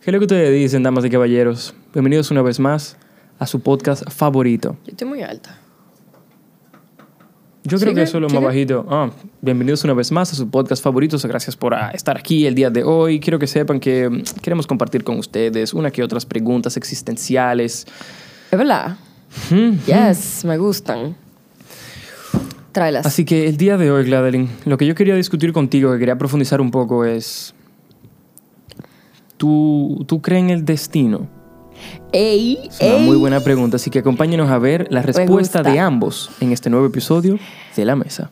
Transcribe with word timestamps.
¿Qué 0.00 0.10
es 0.10 0.12
lo 0.12 0.18
que 0.20 0.24
ustedes 0.24 0.52
dicen, 0.52 0.82
damas 0.82 1.04
y 1.04 1.10
caballeros? 1.10 1.74
Bienvenidos 1.92 2.30
una 2.30 2.42
vez 2.42 2.60
más 2.60 2.96
a 3.38 3.46
su 3.46 3.60
podcast 3.60 4.08
favorito. 4.10 4.76
Yo 4.84 4.90
estoy 4.92 5.08
muy 5.08 5.22
alta. 5.22 5.58
Yo 7.64 7.78
creo 7.78 7.90
Sigue, 7.90 7.94
que 7.94 8.02
eso 8.02 8.18
es 8.18 8.22
lo 8.22 8.28
más 8.28 8.36
sigue. 8.36 8.46
bajito. 8.46 8.86
Ah, 8.88 9.10
bienvenidos 9.42 9.82
una 9.82 9.94
vez 9.94 10.12
más 10.12 10.32
a 10.32 10.36
su 10.36 10.48
podcast 10.48 10.82
favorito. 10.84 11.16
Gracias 11.24 11.56
por 11.56 11.74
ah, 11.74 11.90
estar 11.92 12.16
aquí 12.16 12.46
el 12.46 12.54
día 12.54 12.70
de 12.70 12.84
hoy. 12.84 13.18
Quiero 13.18 13.40
que 13.40 13.48
sepan 13.48 13.80
que 13.80 14.08
mm, 14.08 14.22
queremos 14.40 14.68
compartir 14.68 15.02
con 15.02 15.18
ustedes 15.18 15.74
una 15.74 15.90
que 15.90 16.04
otras 16.04 16.24
preguntas 16.24 16.76
existenciales. 16.76 17.86
¿Es 18.52 18.58
verdad? 18.58 18.96
Hmm. 19.50 19.78
Yes, 19.86 20.44
me 20.44 20.56
gustan. 20.58 21.16
Tráelas. 22.70 23.04
Así 23.06 23.24
que 23.24 23.48
el 23.48 23.56
día 23.56 23.76
de 23.76 23.90
hoy, 23.90 24.04
Gladeline, 24.04 24.48
lo 24.66 24.76
que 24.78 24.86
yo 24.86 24.94
quería 24.94 25.16
discutir 25.16 25.52
contigo, 25.52 25.92
que 25.92 25.98
quería 25.98 26.16
profundizar 26.16 26.60
un 26.60 26.70
poco 26.70 27.04
es... 27.04 27.54
¿Tú, 29.36 30.04
¿tú 30.06 30.20
crees 30.20 30.44
en 30.44 30.50
el 30.50 30.64
destino? 30.64 31.28
¡Ey! 32.12 32.58
Es 32.68 32.80
una 32.80 32.96
ey. 32.96 33.04
muy 33.04 33.16
buena 33.16 33.40
pregunta, 33.40 33.76
así 33.76 33.90
que 33.90 33.98
acompáñenos 33.98 34.50
a 34.50 34.58
ver 34.58 34.86
la 34.90 35.02
respuesta 35.02 35.62
de 35.62 35.78
ambos 35.78 36.30
en 36.40 36.52
este 36.52 36.70
nuevo 36.70 36.86
episodio 36.86 37.38
de 37.76 37.84
La 37.84 37.96
Mesa. 37.96 38.30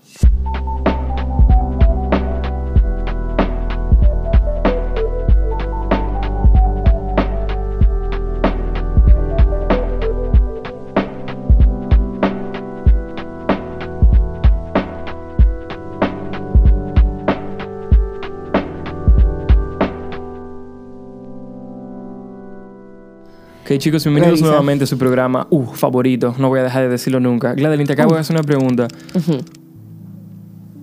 Chicos, 23.79 24.05
bienvenidos 24.05 24.33
Revisa. 24.39 24.47
nuevamente 24.47 24.85
a 24.85 24.87
su 24.87 24.99
programa 24.99 25.47
uh, 25.51 25.65
favorito. 25.67 26.35
No 26.39 26.49
voy 26.49 26.61
a 26.61 26.65
dejar 26.65 26.83
de 26.85 26.89
decirlo 26.89 27.21
nunca. 27.21 27.55
Gladeline, 27.55 27.87
te 27.87 27.93
acabo 27.93 28.15
de 28.15 28.21
hacer 28.21 28.37
una 28.37 28.43
pregunta. 28.43 28.89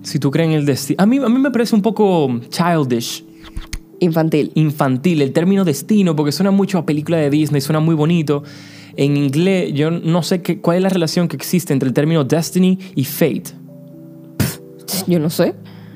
Si 0.02 0.18
tú 0.18 0.30
crees 0.30 0.48
en 0.48 0.54
el 0.54 0.66
destino... 0.66 1.02
A 1.02 1.06
mí, 1.06 1.18
a 1.18 1.28
mí 1.28 1.38
me 1.38 1.50
parece 1.50 1.74
un 1.74 1.82
poco 1.82 2.28
childish, 2.48 3.24
Infantil. 4.00 4.50
infantil, 4.54 5.22
el 5.22 5.32
término 5.32 5.64
destino, 5.64 6.16
porque 6.16 6.32
suena 6.32 6.50
mucho 6.50 6.78
a 6.78 6.86
película 6.86 7.18
de 7.18 7.30
Disney, 7.30 7.60
suena 7.60 7.78
muy 7.78 7.94
bonito. 7.94 8.42
En 8.96 9.16
inglés, 9.16 9.72
yo 9.74 9.90
no 9.90 10.22
sé 10.22 10.42
qué, 10.42 10.60
cuál 10.60 10.78
es 10.78 10.82
la 10.82 10.88
relación 10.88 11.28
que 11.28 11.36
existe 11.36 11.72
entre 11.72 11.88
el 11.88 11.94
término 11.94 12.24
destiny 12.24 12.78
y 12.96 13.04
fate. 13.04 13.52
Yo 15.06 15.18
no 15.18 15.30
sé. 15.30 15.54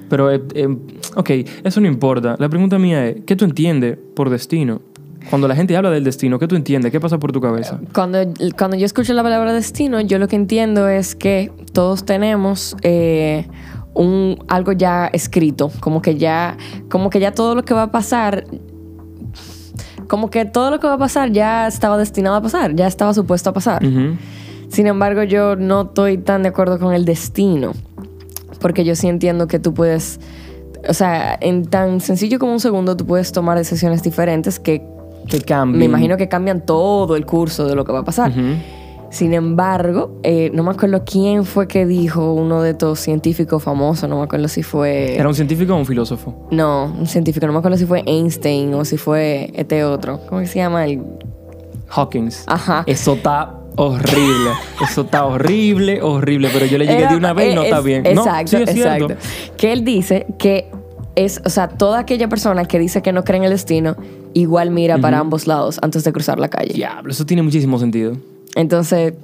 Pero, 0.08 0.30
eh, 0.30 0.40
eh, 0.54 0.68
ok, 1.16 1.30
eso 1.64 1.80
no 1.80 1.88
importa. 1.88 2.36
La 2.38 2.48
pregunta 2.48 2.78
mía 2.78 3.08
es, 3.08 3.16
¿qué 3.26 3.34
tú 3.34 3.44
entiendes 3.44 3.98
por 4.14 4.30
destino? 4.30 4.80
Cuando 5.30 5.48
la 5.48 5.56
gente 5.56 5.76
habla 5.76 5.90
del 5.90 6.04
destino, 6.04 6.38
¿qué 6.38 6.46
tú 6.46 6.56
entiendes? 6.56 6.92
¿Qué 6.92 7.00
pasa 7.00 7.18
por 7.18 7.32
tu 7.32 7.40
cabeza? 7.40 7.80
Cuando, 7.92 8.18
cuando 8.56 8.76
yo 8.76 8.86
escucho 8.86 9.12
la 9.12 9.22
palabra 9.22 9.52
destino, 9.52 10.00
yo 10.00 10.18
lo 10.18 10.28
que 10.28 10.36
entiendo 10.36 10.88
es 10.88 11.14
que 11.14 11.50
todos 11.72 12.04
tenemos 12.04 12.76
eh, 12.82 13.46
un, 13.94 14.38
algo 14.48 14.72
ya 14.72 15.06
escrito. 15.06 15.70
Como 15.80 16.00
que 16.00 16.16
ya, 16.16 16.56
como 16.88 17.10
que 17.10 17.18
ya 17.18 17.32
todo 17.32 17.54
lo 17.54 17.64
que 17.64 17.74
va 17.74 17.84
a 17.84 17.90
pasar. 17.90 18.44
Como 20.06 20.30
que 20.30 20.44
todo 20.44 20.70
lo 20.70 20.78
que 20.78 20.86
va 20.86 20.94
a 20.94 20.98
pasar 20.98 21.32
ya 21.32 21.66
estaba 21.66 21.98
destinado 21.98 22.36
a 22.36 22.42
pasar, 22.42 22.76
ya 22.76 22.86
estaba 22.86 23.12
supuesto 23.12 23.50
a 23.50 23.52
pasar. 23.52 23.82
Sin 24.68 24.86
embargo, 24.86 25.24
yo 25.24 25.56
no 25.56 25.82
estoy 25.82 26.18
tan 26.18 26.44
de 26.44 26.50
acuerdo 26.50 26.78
con 26.78 26.94
el 26.94 27.04
destino. 27.04 27.72
Porque 28.60 28.84
yo 28.84 28.94
sí 28.94 29.08
entiendo 29.08 29.48
que 29.48 29.58
tú 29.58 29.74
puedes. 29.74 30.20
O 30.88 30.94
sea, 30.94 31.36
en 31.40 31.66
tan 31.66 32.00
sencillo 32.00 32.38
como 32.38 32.52
un 32.52 32.60
segundo, 32.60 32.96
tú 32.96 33.04
puedes 33.04 33.32
tomar 33.32 33.58
decisiones 33.58 34.04
diferentes 34.04 34.60
que 34.60 34.86
Que 35.28 35.40
cambie. 35.40 35.78
me 35.78 35.84
imagino 35.86 36.16
que 36.16 36.28
cambian 36.28 36.60
todo 36.64 37.16
el 37.16 37.26
curso 37.26 37.66
de 37.66 37.74
lo 37.74 37.84
que 37.84 37.92
va 37.92 38.00
a 38.00 38.04
pasar. 38.04 38.32
Sin 39.08 39.32
embargo, 39.34 40.18
eh, 40.24 40.50
no 40.52 40.62
me 40.64 40.70
acuerdo 40.72 41.02
quién 41.04 41.44
fue 41.44 41.68
que 41.68 41.86
dijo 41.86 42.32
uno 42.34 42.60
de 42.62 42.70
estos 42.70 42.98
científicos 42.98 43.62
famosos, 43.62 44.08
no 44.10 44.18
me 44.18 44.24
acuerdo 44.24 44.48
si 44.48 44.62
fue... 44.64 45.14
¿Era 45.16 45.28
un 45.28 45.34
científico 45.34 45.74
o 45.74 45.76
un 45.78 45.86
filósofo? 45.86 46.48
No, 46.50 46.92
un 46.98 47.06
científico, 47.06 47.46
no 47.46 47.52
me 47.52 47.60
acuerdo 47.60 47.78
si 47.78 47.86
fue 47.86 48.02
Einstein 48.04 48.74
o 48.74 48.84
si 48.84 48.96
fue 48.98 49.52
este 49.54 49.84
otro. 49.84 50.20
¿Cómo 50.28 50.40
que 50.40 50.46
se 50.48 50.58
llama? 50.58 50.84
El... 50.84 51.02
Hawkins. 51.88 52.44
Ajá. 52.48 52.82
Eso 52.86 53.14
está 53.14 53.54
horrible. 53.76 54.50
Eso 54.82 55.02
está 55.02 55.24
horrible, 55.24 56.02
horrible. 56.02 56.50
Pero 56.52 56.66
yo 56.66 56.76
le 56.76 56.86
llegué 56.86 56.98
Era- 57.02 57.10
de 57.12 57.16
una 57.16 57.32
vez 57.32 57.52
y 57.52 57.54
no 57.54 57.62
está 57.62 57.78
es- 57.78 57.84
bien. 57.84 58.04
Exacto, 58.06 58.58
no, 58.58 58.64
sí, 58.66 58.70
es 58.70 58.76
exacto. 58.76 59.06
cierto. 59.06 59.24
Que 59.56 59.72
él 59.72 59.84
dice 59.84 60.26
que 60.38 60.68
es, 61.14 61.40
o 61.44 61.48
sea, 61.48 61.68
toda 61.68 62.00
aquella 62.00 62.28
persona 62.28 62.64
que 62.64 62.78
dice 62.80 63.02
que 63.02 63.12
no 63.12 63.22
cree 63.24 63.38
en 63.38 63.44
el 63.44 63.50
destino, 63.50 63.96
igual 64.36 64.70
mira 64.70 64.98
para 64.98 65.18
ambos 65.18 65.46
lados 65.46 65.78
antes 65.82 66.04
de 66.04 66.12
cruzar 66.12 66.38
la 66.38 66.48
calle. 66.48 66.74
Diablo, 66.74 67.10
eso 67.10 67.24
tiene 67.24 67.42
muchísimo 67.42 67.78
sentido. 67.78 68.16
Entonces, 68.54 69.14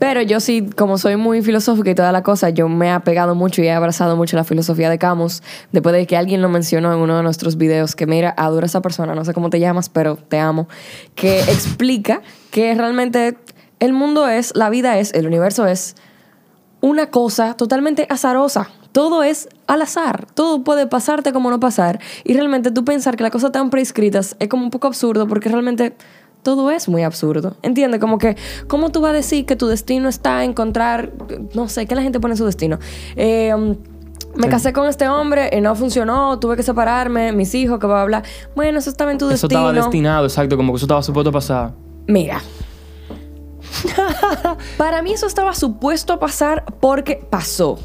pero 0.00 0.20
yo 0.20 0.40
sí, 0.40 0.68
como 0.76 0.98
soy 0.98 1.16
muy 1.16 1.42
filosófica 1.42 1.90
y 1.90 1.94
toda 1.94 2.10
la 2.10 2.24
cosa, 2.24 2.50
yo 2.50 2.68
me 2.68 2.86
he 2.86 2.90
apegado 2.90 3.36
mucho 3.36 3.62
y 3.62 3.66
he 3.66 3.72
abrazado 3.72 4.16
mucho 4.16 4.36
la 4.36 4.42
filosofía 4.42 4.90
de 4.90 4.98
Camus, 4.98 5.44
después 5.70 5.94
de 5.94 6.08
que 6.08 6.16
alguien 6.16 6.42
lo 6.42 6.48
mencionó 6.48 6.92
en 6.92 6.98
uno 6.98 7.16
de 7.16 7.22
nuestros 7.22 7.56
videos, 7.56 7.94
que 7.94 8.06
mira, 8.06 8.34
adoro 8.36 8.64
a 8.64 8.66
esa 8.66 8.82
persona, 8.82 9.14
no 9.14 9.24
sé 9.24 9.32
cómo 9.32 9.48
te 9.48 9.60
llamas, 9.60 9.88
pero 9.88 10.16
te 10.16 10.40
amo, 10.40 10.68
que 11.14 11.40
explica 11.42 12.20
que 12.50 12.74
realmente 12.74 13.36
el 13.78 13.92
mundo 13.92 14.26
es, 14.26 14.56
la 14.56 14.70
vida 14.70 14.98
es, 14.98 15.14
el 15.14 15.28
universo 15.28 15.68
es 15.68 15.94
una 16.80 17.10
cosa 17.10 17.54
totalmente 17.54 18.08
azarosa. 18.10 18.70
Todo 18.92 19.22
es 19.22 19.48
al 19.66 19.82
azar. 19.82 20.26
Todo 20.34 20.62
puede 20.64 20.86
pasarte 20.86 21.32
como 21.32 21.50
no 21.50 21.58
pasar. 21.60 21.98
Y 22.24 22.34
realmente 22.34 22.70
tú 22.70 22.84
pensar 22.84 23.16
que 23.16 23.22
las 23.22 23.32
cosas 23.32 23.48
están 23.48 23.70
prescritas 23.70 24.36
es 24.38 24.48
como 24.48 24.64
un 24.64 24.70
poco 24.70 24.86
absurdo 24.86 25.26
porque 25.26 25.48
realmente 25.48 25.94
todo 26.42 26.70
es 26.70 26.88
muy 26.88 27.02
absurdo. 27.02 27.56
¿Entiendes? 27.62 28.00
Como 28.00 28.18
que, 28.18 28.36
¿cómo 28.68 28.90
tú 28.90 29.00
vas 29.00 29.10
a 29.10 29.14
decir 29.14 29.46
que 29.46 29.56
tu 29.56 29.66
destino 29.66 30.08
está 30.08 30.44
en 30.44 30.50
encontrar, 30.50 31.12
no 31.54 31.68
sé, 31.68 31.86
¿qué 31.86 31.94
la 31.94 32.02
gente 32.02 32.20
pone 32.20 32.34
en 32.34 32.38
su 32.38 32.44
destino? 32.44 32.78
Eh, 33.16 33.54
um, 33.54 33.76
me 34.34 34.48
casé 34.48 34.72
con 34.72 34.88
este 34.88 35.08
hombre 35.08 35.50
y 35.52 35.60
no 35.60 35.74
funcionó, 35.74 36.38
tuve 36.38 36.56
que 36.56 36.62
separarme, 36.62 37.32
mis 37.32 37.54
hijos, 37.54 37.78
que 37.78 37.86
va 37.86 37.98
a 37.98 38.02
hablar. 38.02 38.24
Bueno, 38.56 38.78
eso 38.78 38.90
estaba 38.90 39.12
en 39.12 39.18
tu 39.18 39.26
Eso 39.26 39.46
destino. 39.46 39.60
estaba 39.68 39.72
destinado, 39.72 40.26
exacto, 40.26 40.56
como 40.56 40.72
que 40.72 40.76
eso 40.76 40.86
estaba 40.86 41.02
supuesto 41.02 41.30
a 41.30 41.32
pasar. 41.32 41.72
Mira. 42.06 42.40
Para 44.76 45.02
mí 45.02 45.12
eso 45.12 45.26
estaba 45.26 45.54
supuesto 45.54 46.12
a 46.12 46.18
pasar 46.18 46.64
porque 46.80 47.24
pasó. 47.30 47.78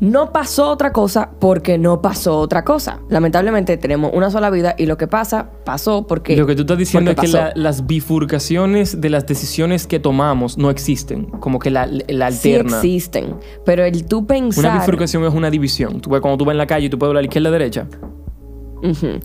No 0.00 0.32
pasó 0.32 0.70
otra 0.70 0.92
cosa 0.92 1.30
porque 1.38 1.76
no 1.76 2.00
pasó 2.00 2.38
otra 2.38 2.64
cosa. 2.64 3.00
Lamentablemente 3.10 3.76
tenemos 3.76 4.10
una 4.14 4.30
sola 4.30 4.48
vida 4.48 4.74
y 4.78 4.86
lo 4.86 4.96
que 4.96 5.06
pasa, 5.06 5.50
pasó 5.64 6.06
porque... 6.06 6.36
Lo 6.36 6.46
que 6.46 6.54
tú 6.54 6.62
estás 6.62 6.78
diciendo 6.78 7.10
es 7.10 7.16
que 7.18 7.28
la- 7.28 7.52
las 7.54 7.86
bifurcaciones 7.86 9.00
de 9.02 9.10
las 9.10 9.26
decisiones 9.26 9.86
que 9.86 10.00
tomamos 10.00 10.56
no 10.56 10.70
existen. 10.70 11.26
Como 11.26 11.58
que 11.58 11.70
la, 11.70 11.86
la 11.86 12.30
Sí 12.32 12.54
alterna. 12.54 12.76
existen, 12.78 13.36
pero 13.66 13.84
el 13.84 14.06
tú 14.06 14.26
pensar... 14.26 14.64
Una 14.64 14.78
bifurcación 14.80 15.24
es 15.24 15.34
una 15.34 15.50
división. 15.50 16.00
Tú 16.00 16.08
cuando 16.08 16.38
tú 16.38 16.44
vas 16.46 16.54
en 16.54 16.58
la 16.58 16.66
calle 16.66 16.86
y 16.86 16.88
tú 16.90 16.98
puedes 16.98 17.10
ver 17.12 17.18
a 17.18 17.20
la 17.22 17.26
izquierda 17.26 17.48
y 17.48 17.48
a 17.48 17.52
la 17.52 17.58
derecha. 17.58 17.86
Ujú. 18.82 19.20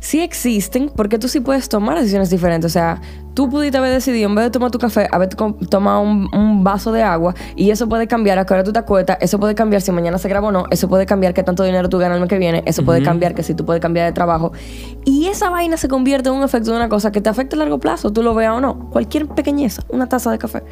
Sí 0.00 0.20
existen 0.20 0.90
porque 0.94 1.18
tú 1.18 1.28
sí 1.28 1.40
puedes 1.40 1.68
tomar 1.68 1.98
decisiones 1.98 2.30
diferentes. 2.30 2.70
O 2.70 2.72
sea, 2.72 3.00
tú 3.34 3.50
pudiste 3.50 3.76
haber 3.76 3.92
decidido, 3.92 4.28
en 4.28 4.34
vez 4.34 4.46
de 4.46 4.50
tomar 4.50 4.70
tu 4.70 4.78
café, 4.78 5.06
haber 5.12 5.28
tomado 5.28 6.00
un, 6.00 6.28
un 6.34 6.64
vaso 6.64 6.90
de 6.90 7.02
agua 7.02 7.34
y 7.54 7.70
eso 7.70 7.86
puede 7.88 8.06
cambiar 8.06 8.38
a 8.38 8.46
qué 8.46 8.54
hora 8.54 8.64
tú 8.64 8.72
te 8.72 8.78
acuestas, 8.78 9.18
eso 9.20 9.38
puede 9.38 9.54
cambiar 9.54 9.82
si 9.82 9.92
mañana 9.92 10.16
se 10.18 10.28
graba 10.28 10.48
o 10.48 10.52
no, 10.52 10.64
eso 10.70 10.88
puede 10.88 11.04
cambiar 11.04 11.34
qué 11.34 11.42
tanto 11.42 11.62
dinero 11.64 11.88
tú 11.88 11.98
ganas 11.98 12.16
el 12.16 12.22
mes 12.22 12.30
que 12.30 12.38
viene, 12.38 12.62
eso 12.66 12.84
puede 12.84 13.02
cambiar 13.02 13.34
que 13.34 13.42
si 13.42 13.54
tú 13.54 13.64
puedes 13.66 13.80
cambiar 13.82 14.06
de 14.06 14.12
trabajo. 14.12 14.52
Y 15.04 15.26
esa 15.26 15.50
vaina 15.50 15.76
se 15.76 15.88
convierte 15.88 16.30
en 16.30 16.34
un 16.36 16.42
efecto 16.42 16.70
de 16.70 16.76
una 16.78 16.88
cosa 16.88 17.12
que 17.12 17.20
te 17.20 17.28
afecta 17.28 17.56
a 17.56 17.58
largo 17.58 17.78
plazo, 17.78 18.10
tú 18.10 18.22
lo 18.22 18.34
veas 18.34 18.54
o 18.54 18.60
no. 18.60 18.90
Cualquier 18.90 19.26
pequeñeza, 19.28 19.82
una 19.90 20.08
taza 20.08 20.30
de 20.30 20.38
café. 20.38 20.62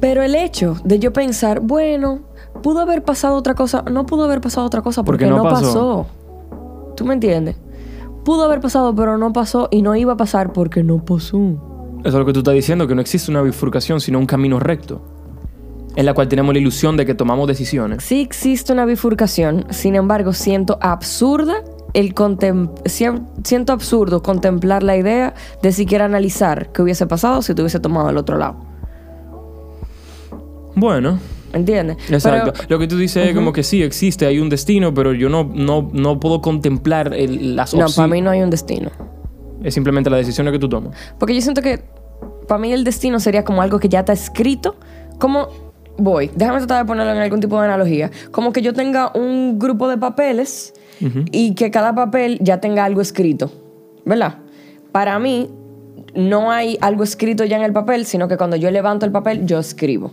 Pero 0.00 0.22
el 0.22 0.34
hecho 0.34 0.76
de 0.82 0.98
yo 0.98 1.12
pensar, 1.12 1.60
bueno, 1.60 2.20
pudo 2.62 2.80
haber 2.80 3.02
pasado 3.04 3.36
otra 3.36 3.54
cosa, 3.54 3.82
no 3.90 4.06
pudo 4.06 4.24
haber 4.24 4.40
pasado 4.40 4.66
otra 4.66 4.82
cosa 4.82 5.02
porque, 5.02 5.26
Porque 5.26 5.36
no 5.36 5.44
no, 5.44 5.50
pasó. 5.50 5.66
pasó. 5.66 6.06
¿Tú 7.00 7.06
me 7.06 7.14
entiendes? 7.14 7.56
Pudo 8.26 8.44
haber 8.44 8.60
pasado, 8.60 8.94
pero 8.94 9.16
no 9.16 9.32
pasó 9.32 9.68
y 9.70 9.80
no 9.80 9.96
iba 9.96 10.12
a 10.12 10.16
pasar 10.18 10.52
porque 10.52 10.82
no 10.82 11.02
pasó. 11.02 11.38
Eso 12.00 12.08
es 12.08 12.12
lo 12.12 12.26
que 12.26 12.34
tú 12.34 12.40
estás 12.40 12.52
diciendo, 12.52 12.86
que 12.86 12.94
no 12.94 13.00
existe 13.00 13.30
una 13.30 13.40
bifurcación, 13.40 14.02
sino 14.02 14.18
un 14.18 14.26
camino 14.26 14.60
recto. 14.60 15.00
En 15.96 16.04
la 16.04 16.12
cual 16.12 16.28
tenemos 16.28 16.52
la 16.52 16.60
ilusión 16.60 16.98
de 16.98 17.06
que 17.06 17.14
tomamos 17.14 17.48
decisiones. 17.48 18.04
Sí 18.04 18.20
existe 18.20 18.74
una 18.74 18.84
bifurcación, 18.84 19.64
sin 19.70 19.94
embargo, 19.94 20.34
siento 20.34 20.78
absurda 20.82 21.64
el 21.94 22.14
siento 22.84 23.72
absurdo 23.72 24.22
contemplar 24.22 24.82
la 24.82 24.98
idea 24.98 25.32
de 25.62 25.72
siquiera 25.72 26.04
analizar 26.04 26.70
qué 26.72 26.82
hubiese 26.82 27.06
pasado 27.06 27.40
si 27.40 27.54
te 27.54 27.62
hubiese 27.62 27.80
tomado 27.80 28.10
el 28.10 28.18
otro 28.18 28.36
lado. 28.36 28.56
Bueno, 30.74 31.18
¿Entiendes? 31.52 31.96
exacto. 32.10 32.52
Pero- 32.52 32.66
lo 32.68 32.78
que 32.78 32.86
tú 32.86 32.96
dices 32.96 33.26
es 33.28 33.34
como 33.34 33.52
que 33.52 33.62
sí, 33.62 33.82
existe, 33.82 34.26
hay 34.26 34.38
un 34.38 34.48
destino, 34.48 34.94
pero 34.94 35.12
yo 35.12 35.28
no, 35.28 35.50
no, 35.52 35.88
no 35.92 36.20
puedo 36.20 36.40
contemplar 36.40 37.12
el- 37.14 37.56
las 37.56 37.74
no, 37.74 37.86
opci- 37.86 37.96
para 37.96 38.08
mí 38.08 38.20
no 38.20 38.30
hay 38.30 38.42
un 38.42 38.50
destino. 38.50 38.90
Es 39.62 39.74
simplemente 39.74 40.08
las 40.10 40.20
decisiones 40.20 40.52
que 40.52 40.58
tú 40.58 40.68
tomas. 40.68 40.96
Porque 41.18 41.34
yo 41.34 41.40
siento 41.40 41.60
que 41.60 41.80
para 42.48 42.60
mí 42.60 42.72
el 42.72 42.84
destino 42.84 43.20
sería 43.20 43.44
como 43.44 43.62
algo 43.62 43.78
que 43.78 43.88
ya 43.88 44.00
está 44.00 44.12
escrito. 44.12 44.76
Como, 45.18 45.48
voy, 45.98 46.30
déjame 46.34 46.58
tratar 46.58 46.84
de 46.84 46.88
ponerlo 46.88 47.12
en 47.12 47.18
algún 47.18 47.40
tipo 47.40 47.58
de 47.60 47.66
analogía. 47.66 48.10
Como 48.30 48.52
que 48.52 48.62
yo 48.62 48.72
tenga 48.72 49.10
un 49.14 49.58
grupo 49.58 49.88
de 49.88 49.98
papeles 49.98 50.72
y 51.32 51.54
que 51.54 51.70
cada 51.70 51.94
papel 51.94 52.38
ya 52.42 52.60
tenga 52.60 52.84
algo 52.84 53.00
escrito, 53.00 53.50
¿verdad? 54.04 54.38
Para 54.92 55.18
mí, 55.18 55.50
no 56.14 56.50
hay 56.50 56.76
algo 56.80 57.04
escrito 57.04 57.44
ya 57.44 57.56
en 57.56 57.62
el 57.62 57.72
papel, 57.72 58.04
sino 58.06 58.28
que 58.28 58.36
cuando 58.36 58.56
yo 58.56 58.70
levanto 58.70 59.06
el 59.06 59.12
papel, 59.12 59.46
yo 59.46 59.58
escribo. 59.58 60.12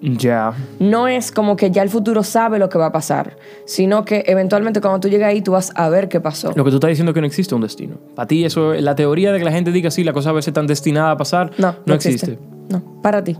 Ya. 0.00 0.52
No 0.78 1.08
es 1.08 1.32
como 1.32 1.56
que 1.56 1.70
ya 1.72 1.82
el 1.82 1.88
futuro 1.88 2.22
sabe 2.22 2.58
lo 2.60 2.68
que 2.68 2.78
va 2.78 2.86
a 2.86 2.92
pasar, 2.92 3.36
sino 3.64 4.04
que 4.04 4.22
eventualmente 4.26 4.80
cuando 4.80 5.00
tú 5.00 5.08
llegas 5.08 5.30
ahí, 5.30 5.42
tú 5.42 5.52
vas 5.52 5.72
a 5.74 5.88
ver 5.88 6.08
qué 6.08 6.20
pasó. 6.20 6.52
Lo 6.54 6.62
que 6.64 6.70
tú 6.70 6.76
estás 6.76 6.90
diciendo 6.90 7.10
es 7.10 7.14
que 7.14 7.20
no 7.20 7.26
existe 7.26 7.54
un 7.54 7.60
destino. 7.62 7.96
Para 8.14 8.28
ti, 8.28 8.44
eso, 8.44 8.72
la 8.74 8.94
teoría 8.94 9.32
de 9.32 9.38
que 9.40 9.44
la 9.44 9.50
gente 9.52 9.72
diga 9.72 9.90
sí, 9.90 10.04
la 10.04 10.12
cosa 10.12 10.30
a 10.30 10.32
veces 10.32 10.48
están 10.48 10.66
destinada 10.68 11.10
a 11.10 11.16
pasar, 11.16 11.50
No, 11.58 11.74
no, 11.86 11.94
existe. 11.94 12.38
No, 12.68 12.82
para 13.02 13.24
ti. 13.24 13.36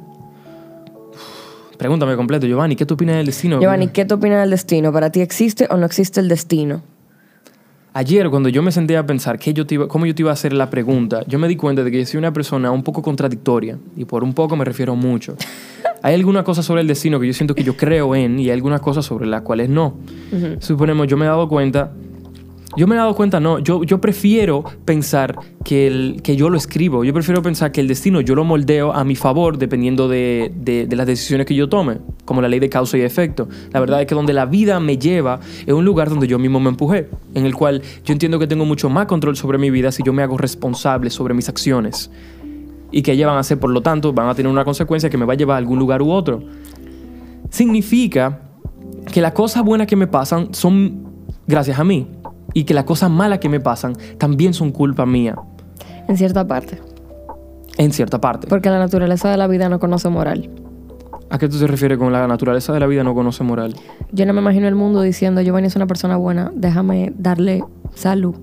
Pregúntame 1.78 2.14
completo, 2.16 2.46
Giovanni, 2.46 2.76
¿qué 2.76 2.86
tú 2.86 2.94
opinas 2.94 3.16
del 3.16 3.26
destino? 3.26 3.60
Giovanni, 3.60 3.88
¿qué 3.88 4.04
tú 4.04 4.14
opinas 4.16 4.40
del 4.40 4.50
destino? 4.50 4.92
¿Para 4.92 5.10
ti 5.10 5.20
existe 5.20 5.66
o 5.70 5.76
no 5.76 5.86
existe 5.86 6.20
el 6.20 6.28
destino? 6.28 6.82
Ayer, 7.94 8.30
cuando 8.30 8.48
yo 8.48 8.62
me 8.62 8.72
senté 8.72 8.96
a 8.96 9.04
pensar 9.04 9.38
qué 9.38 9.52
yo 9.52 9.66
te 9.66 9.74
iba- 9.74 9.86
cómo 9.88 10.06
yo 10.06 10.14
te 10.14 10.22
iba 10.22 10.30
a 10.30 10.32
hacer 10.34 10.52
la 10.52 10.70
pregunta, 10.70 11.24
yo 11.26 11.38
me 11.38 11.46
di 11.48 11.56
cuenta 11.56 11.84
de 11.84 11.90
que 11.90 11.98
yo 12.00 12.06
soy 12.06 12.18
una 12.18 12.32
persona 12.32 12.70
un 12.70 12.82
poco 12.82 13.02
contradictoria. 13.02 13.78
Y 13.96 14.04
por 14.06 14.24
un 14.24 14.32
poco 14.32 14.56
me 14.56 14.64
refiero 14.64 14.96
mucho. 14.96 15.36
Hay 16.02 16.14
algunas 16.14 16.42
cosas 16.44 16.64
sobre 16.64 16.80
el 16.80 16.86
destino 16.88 17.20
que 17.20 17.26
yo 17.26 17.32
siento 17.32 17.54
que 17.54 17.62
yo 17.64 17.76
creo 17.76 18.14
en 18.16 18.38
y 18.40 18.44
hay 18.46 18.50
algunas 18.50 18.80
cosas 18.80 19.04
sobre 19.04 19.26
las 19.26 19.42
cuales 19.42 19.68
no. 19.68 19.94
Suponemos, 20.60 21.06
yo 21.06 21.16
me 21.16 21.24
he 21.24 21.28
dado 21.28 21.48
cuenta. 21.48 21.92
Yo 22.74 22.86
me 22.86 22.94
he 22.94 22.98
dado 22.98 23.14
cuenta, 23.14 23.38
no. 23.38 23.58
Yo, 23.58 23.84
yo 23.84 24.00
prefiero 24.00 24.64
pensar 24.86 25.36
que, 25.62 25.86
el, 25.86 26.20
que 26.22 26.36
yo 26.36 26.48
lo 26.48 26.56
escribo. 26.56 27.04
Yo 27.04 27.12
prefiero 27.12 27.42
pensar 27.42 27.70
que 27.70 27.82
el 27.82 27.86
destino 27.86 28.22
yo 28.22 28.34
lo 28.34 28.44
moldeo 28.44 28.94
a 28.94 29.04
mi 29.04 29.14
favor 29.14 29.58
dependiendo 29.58 30.08
de, 30.08 30.50
de- 30.56 30.86
de 30.86 30.96
las 30.96 31.06
decisiones 31.06 31.46
que 31.46 31.54
yo 31.54 31.68
tome. 31.68 31.98
Como 32.24 32.40
la 32.40 32.48
ley 32.48 32.60
de 32.60 32.70
causa 32.70 32.96
y 32.96 33.02
efecto. 33.02 33.46
La 33.72 33.80
verdad 33.80 34.00
es 34.00 34.06
que 34.06 34.14
donde 34.14 34.32
la 34.32 34.46
vida 34.46 34.80
me 34.80 34.96
lleva 34.96 35.38
es 35.66 35.74
un 35.74 35.84
lugar 35.84 36.08
donde 36.08 36.26
yo 36.26 36.38
mismo 36.38 36.60
me 36.60 36.70
empujé. 36.70 37.08
En 37.34 37.44
el 37.44 37.54
cual 37.54 37.82
yo 38.06 38.12
entiendo 38.14 38.38
que 38.38 38.46
tengo 38.46 38.64
mucho 38.64 38.88
más 38.88 39.04
control 39.06 39.36
sobre 39.36 39.58
mi 39.58 39.68
vida 39.70 39.92
si 39.92 40.02
yo 40.02 40.14
me 40.14 40.22
hago 40.22 40.38
responsable 40.38 41.10
sobre 41.10 41.34
mis 41.34 41.50
acciones. 41.50 42.10
Y 42.92 43.02
que 43.02 43.12
ellas 43.12 43.26
van 43.28 43.38
a 43.38 43.42
ser, 43.42 43.58
por 43.58 43.70
lo 43.70 43.80
tanto, 43.80 44.12
van 44.12 44.28
a 44.28 44.34
tener 44.34 44.52
una 44.52 44.64
consecuencia 44.64 45.08
que 45.10 45.16
me 45.18 45.24
va 45.24 45.32
a 45.32 45.36
llevar 45.36 45.54
a 45.54 45.58
algún 45.58 45.78
lugar 45.78 46.02
u 46.02 46.10
otro. 46.10 46.42
Significa 47.50 48.40
que 49.12 49.20
las 49.20 49.32
cosas 49.32 49.62
buenas 49.64 49.86
que 49.86 49.96
me 49.96 50.06
pasan 50.06 50.54
son 50.54 51.04
gracias 51.46 51.78
a 51.78 51.84
mí. 51.84 52.08
Y 52.54 52.64
que 52.64 52.74
las 52.74 52.84
cosas 52.84 53.10
malas 53.10 53.38
que 53.38 53.48
me 53.48 53.60
pasan 53.60 53.94
también 54.18 54.52
son 54.52 54.72
culpa 54.72 55.06
mía, 55.06 55.36
En 56.06 56.16
cierta 56.18 56.46
parte. 56.46 56.78
en 57.78 57.92
cierta 57.92 58.20
parte. 58.20 58.46
Porque 58.46 58.68
la 58.68 58.78
naturaleza 58.78 59.30
de 59.30 59.38
la 59.38 59.46
vida 59.46 59.70
no 59.70 59.80
conoce 59.80 60.10
moral. 60.10 60.50
¿A 61.30 61.38
qué 61.38 61.48
tú 61.48 61.58
te 61.58 61.66
refieres 61.66 61.96
con 61.96 62.12
la 62.12 62.26
naturaleza 62.26 62.74
de 62.74 62.80
la 62.80 62.86
vida 62.86 63.02
no 63.04 63.14
conoce 63.14 63.42
moral? 63.42 63.74
Yo 64.12 64.26
no 64.26 64.34
me 64.34 64.40
imagino 64.42 64.68
el 64.68 64.74
mundo 64.74 65.00
diciendo, 65.00 65.40
Giovanni 65.40 65.68
es 65.68 65.76
una 65.76 65.86
persona 65.86 66.18
buena, 66.18 66.52
déjame 66.54 67.14
darle 67.16 67.64
salud. 67.94 68.34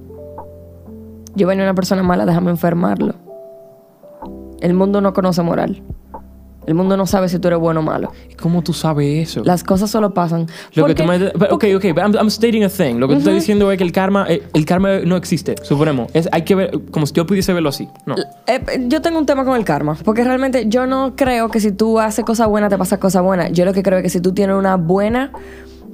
Giovanni 1.36 1.62
es 1.62 1.66
una 1.66 1.76
persona 1.76 2.02
mala, 2.02 2.26
déjame 2.26 2.50
enfermarlo. 2.50 3.14
El 4.62 4.74
mundo 4.74 5.02
no 5.02 5.14
conoce 5.14 5.42
moral. 5.42 5.82
El 6.68 6.76
mundo 6.76 6.96
no 6.98 7.08
sabe 7.08 7.30
si 7.30 7.40
tú 7.40 7.48
eres 7.48 7.60
bueno 7.60 7.80
o 7.80 7.84
malo. 7.84 8.12
¿Y 8.30 8.36
¿Cómo 8.36 8.62
tú 8.62 8.74
sabes 8.74 9.30
eso? 9.30 9.44
Las 9.44 9.64
cosas 9.64 9.90
solo 9.90 10.14
pasan. 10.14 10.46
Lo 10.76 10.86
que 10.86 10.94
tú 10.94 11.04
me... 11.04 11.18
pero, 11.18 11.56
Ok, 11.56 11.66
ok, 11.76 11.86
I'm, 11.86 12.14
I'm 12.14 12.30
stating 12.30 12.64
a 12.64 12.70
thing. 12.70 13.00
Lo 13.00 13.08
que 13.08 13.16
tú 13.16 13.20
estás 13.22 13.34
diciendo 13.34 13.72
es 13.72 13.78
que 13.80 13.84
el 13.84 13.92
karma, 13.92 14.28
eh, 14.30 14.44
el 14.54 14.66
karma 14.66 15.00
no 15.00 15.16
existe, 15.16 15.56
suponemos. 15.64 16.12
Es, 16.14 16.30
hay 16.32 16.44
que 16.44 16.54
ver, 16.54 16.80
como 16.92 17.08
si 17.08 17.14
yo 17.14 17.26
pudiese 17.26 17.54
verlo 17.54 17.70
así. 17.70 17.88
No. 18.06 18.16
Eh, 18.46 18.86
yo 18.88 19.02
tengo 19.02 19.18
un 19.18 19.26
tema 19.26 19.46
con 19.46 19.56
el 19.56 19.66
karma, 19.66 19.98
porque 20.06 20.24
realmente 20.24 20.68
yo 20.68 20.86
no 20.86 21.16
creo 21.16 21.50
que 21.50 21.60
si 21.60 21.72
tú 21.72 22.00
haces 22.00 22.24
cosas 22.24 22.48
buenas 22.48 22.70
te 22.70 22.78
pasa 22.78 23.00
cosas 23.00 23.24
buenas. 23.24 23.52
Yo 23.52 23.66
lo 23.66 23.74
que 23.74 23.82
creo 23.82 23.98
es 23.98 24.04
que 24.04 24.10
si 24.10 24.22
tú 24.22 24.34
tienes 24.34 24.56
una 24.56 24.76
buena, 24.76 25.32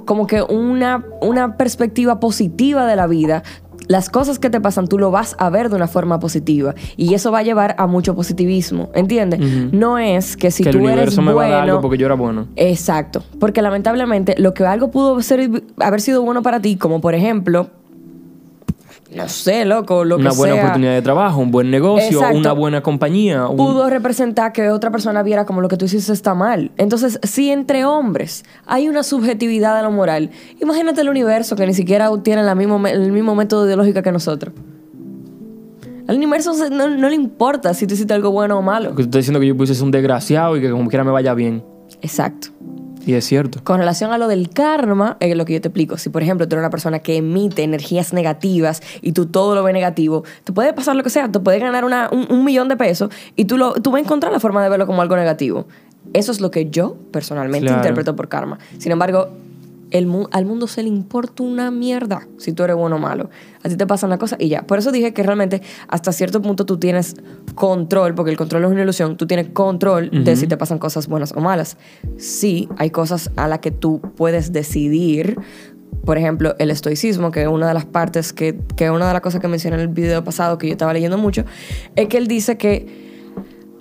como 0.06 0.28
que 0.28 0.42
una, 0.42 1.06
una 1.22 1.58
perspectiva 1.58 2.20
positiva 2.20 2.86
de 2.86 2.96
la 2.96 3.08
vida, 3.08 3.44
las 3.88 4.10
cosas 4.10 4.40
que 4.40 4.50
te 4.50 4.62
pasan 4.62 4.88
tú 4.88 4.98
lo 4.98 5.12
vas 5.12 5.36
a 5.40 5.50
ver 5.50 5.70
de 5.70 5.76
una 5.76 5.88
forma 5.88 6.20
positiva 6.20 6.76
y 6.98 7.14
eso 7.14 7.32
va 7.32 7.40
a 7.40 7.44
llevar 7.44 7.76
a 7.78 7.88
mucho 7.88 8.16
positivismo, 8.16 8.90
¿entiendes? 8.94 9.40
No 9.72 9.98
es 9.98 10.38
que 10.38 10.52
si 10.52 10.64
que 10.64 10.70
el 10.70 10.76
tú 10.76 10.80
eres 10.80 10.92
universo 10.92 11.22
me 11.22 11.34
va 11.34 11.46
a 11.46 11.50
dar 11.50 11.62
algo 11.64 11.82
porque 11.82 11.98
yo 11.98 12.06
era 12.06 12.16
bueno. 12.16 12.48
Exacto, 12.56 13.24
porque 13.40 13.62
lamentablemente 13.62 14.36
lo 14.38 14.54
que 14.54 14.66
algo 14.66 14.92
pudo 14.92 15.22
ser, 15.22 15.64
haber 15.80 16.02
sido 16.02 16.22
bueno 16.22 16.42
para 16.42 16.60
ti, 16.60 16.76
como 16.76 17.02
por 17.02 17.16
ejemplo, 17.16 17.70
no 19.16 19.30
sé, 19.30 19.66
loco, 19.66 20.04
lo 20.04 20.18
Una 20.18 20.30
que 20.32 20.36
buena 20.38 20.54
sea, 20.56 20.64
oportunidad 20.64 20.94
de 20.94 21.02
trabajo, 21.02 21.40
un 21.40 21.52
buen 21.52 21.72
negocio, 21.72 22.20
Exacto. 22.20 22.38
una 22.38 22.52
buena 22.52 22.82
compañía. 22.82 23.48
un- 23.48 23.58
pudo 23.58 23.90
representar 23.90 24.52
que 24.54 24.70
otra 24.70 24.92
persona 24.92 25.24
viera 25.24 25.46
como 25.46 25.62
lo 25.62 25.68
que 25.68 25.78
tú 25.78 25.86
hiciste 25.86 26.12
está 26.14 26.34
mal. 26.34 26.72
Entonces, 26.78 27.20
si 27.24 27.50
entre 27.52 27.86
hombres 27.86 28.44
hay 28.66 28.88
una 28.90 29.04
subjetividad 29.04 29.76
de 29.78 29.84
lo 29.84 29.92
moral, 29.92 30.30
imagínate 30.62 31.02
el 31.02 31.10
universo 31.10 31.56
que 31.56 31.66
ni 31.66 31.74
siquiera 31.74 32.10
tiene 32.24 32.44
la 32.44 32.56
mismo, 32.56 32.78
me- 32.78 32.92
el 32.92 33.12
mismo 33.12 33.36
método 33.36 33.66
de 33.66 33.76
lógica 33.76 34.02
que 34.02 34.12
nosotros. 34.12 34.54
Al 36.08 36.18
universo 36.18 36.54
no, 36.70 36.88
no 36.90 37.10
le 37.10 37.16
importa 37.16 37.74
si 37.74 37.88
tú 37.88 37.96
hiciste 37.96 38.14
algo 38.14 38.30
bueno 38.32 38.60
o 38.60 38.62
malo. 38.62 38.90
Que 38.92 38.96
tú 38.98 39.02
estás 39.04 39.20
diciendo 39.22 39.40
que 39.40 39.48
yo 39.48 39.56
pudiese 39.58 39.74
ser 39.76 39.86
un 39.86 39.92
desgraciado 39.92 40.56
y 40.56 40.62
que 40.62 40.70
como 40.70 40.88
quiera 40.88 41.04
me 41.04 41.12
vaya 41.12 41.34
bien. 41.34 41.64
Exacto. 42.02 42.50
Y 43.06 43.13
es 43.13 43.25
cierto. 43.25 43.60
Con 43.63 43.78
relación 43.80 44.12
a 44.12 44.18
lo 44.18 44.28
del 44.28 44.50
karma, 44.50 45.18
es 45.19 45.36
lo 45.38 45.46
que 45.46 45.54
yo 45.54 45.62
te 45.62 45.68
explico. 45.68 45.98
Si, 45.98 46.10
por 46.10 46.24
ejemplo, 46.24 46.48
tú 46.48 46.56
eres 46.56 46.63
una 46.63 46.69
persona 46.72 47.00
que 47.00 47.18
emite 47.18 47.62
energías 47.63 48.13
negativas 48.13 48.81
y 49.02 49.12
tú 49.12 49.28
todo 49.28 49.54
lo 49.56 49.63
ves 49.63 49.74
negativo, 49.74 50.24
te 50.44 50.52
puede 50.54 50.74
pasar 50.74 50.96
lo 50.96 51.04
que 51.04 51.10
sea. 51.10 51.31
Te 51.31 51.40
puedes 51.40 51.62
ganar 51.62 51.86
una- 51.86 52.10
un, 52.12 52.25
un 52.30 52.44
millón 52.44 52.68
de 52.68 52.78
pesos 52.78 53.12
y 53.36 53.46
tú, 53.46 53.57
lo, 53.57 53.74
tú 53.74 53.92
vas 53.92 54.00
a 54.00 54.04
encontrar 54.04 54.31
la 54.34 54.40
forma 54.40 54.63
de 54.63 54.69
verlo 54.69 54.88
como 54.88 55.02
algo 55.02 55.16
negativo. 55.16 55.68
Eso 56.13 56.31
es 56.31 56.40
lo 56.42 56.52
que 56.52 56.69
yo 56.69 56.96
personalmente 57.12 57.68
Claro. 57.68 57.81
interpreto 57.81 58.16
por 58.16 58.28
karma. 58.28 58.60
Sin 58.80 58.92
embargo, 58.92 59.30
el 59.92 60.08
mu- 60.08 60.28
al 60.32 60.46
mundo 60.46 60.68
se 60.68 60.82
le 60.84 60.90
importa 60.90 61.44
una 61.44 61.72
mierda 61.72 62.28
si 62.38 62.54
tú 62.54 62.64
eres 62.64 62.76
bueno 62.76 62.96
o 62.98 63.00
malo. 63.00 63.30
A 63.64 63.70
ti 63.70 63.76
te 63.78 63.86
pasa 63.88 64.06
una 64.08 64.18
cosa 64.18 64.36
y 64.40 64.48
ya. 64.50 64.64
Por 64.64 64.80
eso 64.80 64.92
dije 64.92 65.14
que 65.14 65.24
realmente 65.24 65.62
hasta 65.88 66.12
cierto 66.12 66.42
punto 66.42 66.66
tú 66.66 66.78
tienes 66.78 67.16
control, 67.56 68.16
porque 68.16 68.32
el 68.32 68.38
control 68.38 68.64
es 68.66 68.72
una 68.72 68.82
ilusión, 68.82 69.18
tú 69.18 69.28
tienes 69.28 69.50
control 69.50 70.10
de 70.24 70.36
si 70.36 70.48
te 70.48 70.58
pasan 70.58 70.80
cosas 70.80 71.08
buenas 71.08 71.32
o 71.36 71.40
malas. 71.40 71.78
Sí, 72.18 72.68
hay 72.78 72.90
cosas 72.90 73.32
a 73.36 73.48
las 73.48 73.60
que 73.60 73.72
tú 73.72 74.02
puedes 74.16 74.52
decidir. 74.52 75.38
Por 76.04 76.18
ejemplo, 76.20 76.56
el 76.60 76.70
estoicismo, 76.70 77.32
que 77.32 77.42
es 77.44 77.48
una 77.48 77.68
de 77.68 77.74
las 77.74 77.86
partes 77.86 78.32
que, 78.34 78.60
que 78.76 78.92
una 78.92 79.08
de 79.08 79.14
las 79.14 79.22
cosas 79.22 79.42
que 79.42 79.48
mencioné 79.48 79.76
en 79.78 79.82
el 79.82 79.88
video 79.88 80.24
pasado, 80.24 80.58
que 80.60 80.68
yo 80.68 80.74
estaba 80.74 80.94
leyendo 80.94 81.18
mucho, 81.18 81.46
es 81.96 82.08
que 82.10 82.18
él 82.18 82.28
dice 82.28 82.58
que 82.58 83.05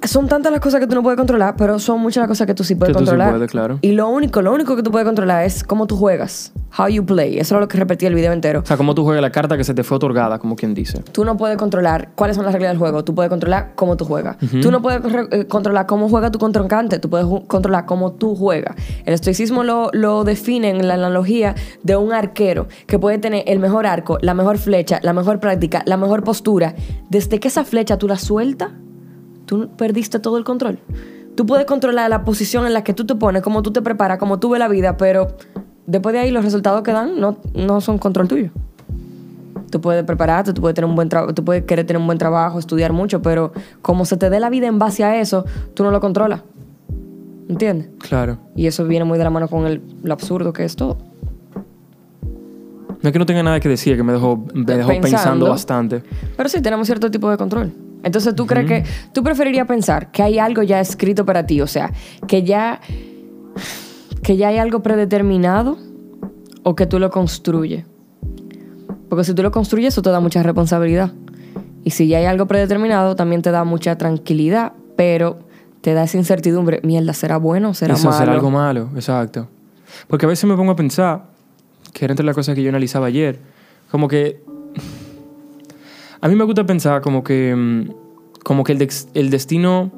son 0.07 0.29
tantas 0.29 0.53
las 0.53 0.61
cosas 0.61 0.81
que 0.81 0.87
tú 0.87 0.95
no 0.95 1.03
puedes 1.03 1.17
controlar, 1.17 1.55
pero 1.57 1.79
son 1.79 2.01
muchas 2.01 2.23
las 2.23 2.29
cosas 2.29 2.47
que 2.47 2.55
tú 2.55 2.65
sí 2.65 2.75
puedes 2.75 2.93
Que 2.95 2.99
tú 2.99 3.05
sí 3.05 3.11
controlar. 3.11 3.33
puedes, 3.35 3.51
claro. 3.51 3.79
Y 3.83 3.93
lo 3.93 4.09
único, 4.09 4.43
lo 4.43 4.53
único 4.53 4.77
que 4.77 4.83
tú 4.83 4.91
puedes 4.91 5.07
controlar 5.07 5.45
es 5.45 5.65
cómo 5.65 5.87
tú 5.87 5.97
juegas, 5.97 6.53
how 6.79 6.89
you 6.89 7.05
play. 7.05 7.39
Eso 7.39 7.55
es 7.57 7.61
lo 7.61 7.69
que 7.69 7.79
repetí 7.79 8.07
el 8.07 8.15
video 8.15 8.33
entero. 8.33 8.61
O 8.61 8.67
sea, 8.67 8.77
cómo 8.77 8.95
tú 8.95 9.05
juegas 9.05 9.23
la 9.23 9.31
carta 9.31 9.57
que 9.57 9.65
se 9.65 9.75
te 9.75 9.83
fue 9.85 9.97
otorgada, 9.97 10.39
como 10.39 10.57
quien 10.57 10.75
dice. 10.75 11.01
Tú 11.13 11.25
no 11.25 11.37
puedes 11.37 11.57
controlar 11.57 12.11
cuáles 12.15 12.37
son 12.37 12.45
las 12.45 12.53
reglas 12.55 12.71
del 12.73 12.79
juego. 12.79 13.05
Tú 13.05 13.15
puedes 13.15 13.31
controlar 13.31 13.73
cómo 13.75 13.97
tú 13.97 14.05
juegas. 14.05 14.37
Tú 14.63 14.71
no 14.71 14.83
puedes 14.83 15.01
eh, 15.33 15.47
controlar 15.47 15.87
cómo 15.87 16.09
juega 16.09 16.31
tu 16.31 16.39
contrincante. 16.39 16.99
Tú 16.99 17.09
puedes 17.11 17.27
controlar 17.47 17.87
cómo 17.87 18.13
tú 18.13 18.35
juegas. 18.35 18.75
El 19.05 19.15
estoicismo 19.15 19.65
lo, 19.65 19.91
lo 19.93 20.25
define 20.25 20.71
en 20.71 20.87
la 20.89 20.95
analogía 20.95 21.55
de 21.83 21.97
un 21.97 22.13
arquero 22.13 22.69
que 22.87 22.99
puede 22.99 23.19
tener 23.19 23.45
el 23.47 23.59
mejor 23.59 23.87
arco, 23.87 24.19
la 24.21 24.35
mejor 24.35 24.59
flecha, 24.59 25.01
la 25.03 25.13
mejor 25.13 25.41
práctica, 25.41 25.83
la 25.87 25.97
mejor 25.97 26.25
postura. 26.25 26.75
Desde 27.09 27.41
que 27.41 27.49
esa 27.49 27.65
flecha 27.65 27.97
tú 27.99 28.09
la 28.09 28.19
sueltas, 28.19 28.71
tú 29.47 29.69
perdiste 29.77 30.19
todo 30.19 30.39
el 30.39 30.45
control. 30.45 30.79
Tú 31.35 31.47
puedes 31.47 31.67
controlar 31.67 32.09
la 32.11 32.25
posición 32.25 32.67
en 32.67 32.73
la 32.75 32.85
que 32.85 32.95
tú 32.95 33.05
te 33.05 33.15
pones, 33.15 33.43
cómo 33.43 33.63
tú 33.63 33.73
te 33.73 33.83
preparas, 33.83 34.19
cómo 34.19 34.39
tú 34.39 34.51
ves 34.51 34.61
la 34.61 34.69
vida, 34.69 34.97
pero 34.97 35.29
después 35.87 36.13
de 36.13 36.21
ahí 36.21 36.31
los 36.31 36.45
resultados 36.45 36.83
que 36.83 36.93
dan 36.93 37.19
no, 37.21 37.39
no 37.55 37.81
son 37.81 37.99
control 37.99 38.29
tuyo. 38.29 38.51
Tú 39.71 39.81
puedes 39.81 40.05
prepararte, 40.05 40.53
tú 40.53 40.61
puedes 40.61 40.77
tener 40.77 40.89
un 40.89 40.95
buen 40.95 41.09
trabajo, 41.09 41.35
tú 41.35 41.45
puedes 41.45 41.65
querer 41.65 41.85
tener 41.85 42.01
un 42.01 42.07
buen 42.07 42.19
trabajo, 42.19 42.61
estudiar 42.61 42.93
mucho, 42.93 43.21
pero 43.23 43.53
como 43.83 44.05
se 44.05 44.17
te 44.17 44.31
dé 44.31 44.39
la 44.39 44.49
vida 44.49 44.69
en 44.69 44.79
base 44.79 45.03
a 45.03 45.21
eso, 45.21 45.45
tú 45.75 45.83
no 45.83 45.91
lo 45.91 46.01
controlas. 46.01 46.43
¿Entiendes? 47.49 47.89
Claro. 47.99 48.39
Y 48.55 48.67
eso 48.69 48.85
viene 48.87 49.05
muy 49.05 49.19
de 49.19 49.25
la 49.25 49.31
mano 49.31 49.49
con 49.49 49.67
el, 49.67 49.83
lo 50.05 50.13
absurdo 50.13 50.53
que 50.53 50.65
es 50.65 50.77
todo. 50.77 50.97
No 53.03 53.09
es 53.09 53.13
que 53.13 53.19
no 53.19 53.27
tenga 53.27 53.43
nada 53.43 53.61
que 53.61 53.69
decir, 53.69 53.97
que 53.97 54.03
me 54.03 54.13
dejó, 54.13 54.47
me 54.55 54.65
dejó 54.65 54.89
pensando, 54.89 55.01
Pensando. 55.03 55.49
bastante. 55.51 56.03
Pero 56.37 56.49
sí, 56.49 56.63
tenemos 56.63 56.87
cierto 56.87 57.11
tipo 57.11 57.29
de 57.29 57.37
control. 57.37 57.73
Entonces, 58.05 58.35
¿tú 58.35 58.47
crees 58.47 58.67
que 58.67 58.85
tú 59.13 59.23
preferirías 59.23 59.67
pensar 59.67 60.11
que 60.11 60.23
hay 60.23 60.39
algo 60.39 60.63
ya 60.63 60.79
escrito 60.81 61.25
para 61.25 61.47
ti? 61.47 61.61
O 61.61 61.67
sea, 61.67 61.91
que 62.29 62.43
ya, 62.43 62.81
que 64.23 64.37
ya 64.37 64.49
hay 64.49 64.59
algo 64.59 64.83
predeterminado 64.83 65.79
o 66.63 66.75
que 66.77 66.87
tú 66.87 66.99
lo 66.99 67.11
construyes. 67.11 67.85
Porque 69.09 69.25
si 69.25 69.35
tú 69.35 69.43
lo 69.43 69.51
construyes, 69.51 69.95
eso 69.95 70.03
te 70.03 70.11
da 70.11 70.21
mucha 70.21 70.43
responsabilidad. 70.43 71.13
Y 71.83 71.91
si 71.91 72.09
ya 72.09 72.19
hay 72.19 72.25
algo 72.25 72.47
predeterminado, 72.47 73.17
también 73.17 73.43
te 73.43 73.51
da 73.51 73.65
mucha 73.65 73.97
tranquilidad, 73.97 74.73
pero 74.97 75.39
te 75.81 75.93
da 75.93 76.05
esa 76.05 76.17
incertidumbre. 76.17 76.81
Mierda, 76.83 77.13
¿será 77.13 77.37
bueno 77.37 77.71
o 77.71 77.75
será 77.75 77.95
Eso 77.95 78.07
malo? 78.07 78.19
será 78.19 78.33
algo 78.33 78.51
malo, 78.51 78.91
exacto. 78.95 79.49
Porque 80.09 80.27
a 80.27 80.29
veces 80.29 80.49
me 80.49 80.57
pongo 80.57 80.73
a 80.73 80.77
pensar, 80.77 81.25
que 81.93 82.05
era 82.05 82.13
entre 82.13 82.25
las 82.25 82.35
cosas 82.35 82.55
que 82.55 82.63
yo 82.63 82.71
analizaba 82.71 83.07
ayer, 83.07 83.39
como 83.91 84.09
que... 84.09 84.43
A 86.25 86.29
mí 86.29 86.37
me 86.37 86.45
gusta 86.45 86.65
pensar 86.65 87.03
como 87.03 87.23
que, 87.23 87.55
mm, 87.55 87.91
como 88.45 88.65
que 88.65 88.73
el, 88.73 88.89
el 89.13 89.29
destino 89.29 89.93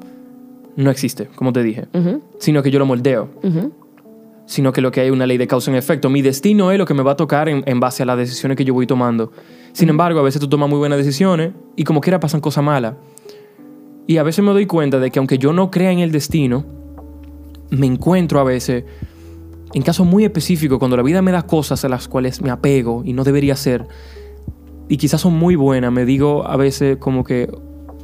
no 0.75 0.91
existe, 0.91 1.29
como 1.37 1.53
te 1.53 1.63
dije, 1.63 1.87
sino 2.41 2.65
que 2.65 2.73
yo 2.73 2.81
lo 2.81 2.85
moldeo. 2.85 3.31
sino 4.45 4.73
que 4.73 4.81
lo 4.81 4.91
que 4.91 5.01
hay 5.01 5.07
es 5.07 5.13
una 5.13 5.25
ley 5.25 5.39
de 5.39 5.47
causa 5.47 5.71
en 5.71 5.77
efecto. 5.77 6.11
Mi 6.11 6.23
destino 6.23 6.73
es 6.73 6.79
lo 6.79 6.85
que 6.85 6.95
me 6.95 7.05
va 7.05 7.13
a 7.13 7.17
tocar 7.17 7.49
en, 7.49 7.63
en 7.67 7.79
base 7.79 8.03
a 8.03 8.07
las 8.07 8.19
decisiones 8.19 8.57
que 8.57 8.65
yo 8.65 8.75
voy 8.75 8.89
tomando. 8.89 9.31
Sin 9.73 9.89
embargo, 9.89 10.19
a 10.19 10.23
veces 10.25 10.41
tú 10.41 10.49
tomas 10.49 10.69
muy 10.69 10.79
buenas 10.79 10.99
decisiones 10.99 11.53
y 11.77 11.85
como 11.85 12.01
quiera 12.01 12.19
pasan 12.19 12.41
cosas 12.41 12.65
malas. 12.65 12.95
Y 14.09 14.17
a 14.17 14.25
veces 14.25 14.45
me 14.45 14.51
doy 14.51 14.67
cuenta 14.67 14.99
de 14.99 15.13
que 15.13 15.21
aunque 15.21 15.39
yo 15.39 15.53
no 15.53 15.71
crea 15.71 15.93
en 15.93 16.01
el 16.01 16.11
destino, 16.11 16.65
me 17.71 17.87
encuentro 17.87 18.41
a 18.41 18.45
veces 18.45 18.83
en 19.75 19.83
casos 19.83 20.05
muy 20.07 20.25
específicos 20.25 20.79
cuando 20.81 20.97
la 20.97 21.05
vida 21.05 21.23
me 21.23 21.31
da 21.31 21.43
cosas 21.43 21.85
a 21.85 21.89
las 21.89 22.09
cuales 22.09 22.41
me 22.43 22.51
apego 22.51 23.03
y 23.05 23.13
no 23.13 23.23
debería 23.23 23.55
ser. 23.55 23.87
Y 24.89 24.97
quizás 24.97 25.21
son 25.21 25.35
muy 25.35 25.57
buenas, 25.57 25.93
me 25.93 26.05
digo 26.05 26.47
a 26.47 26.57
veces 26.57 26.97
como 26.99 27.25
que 27.25 27.51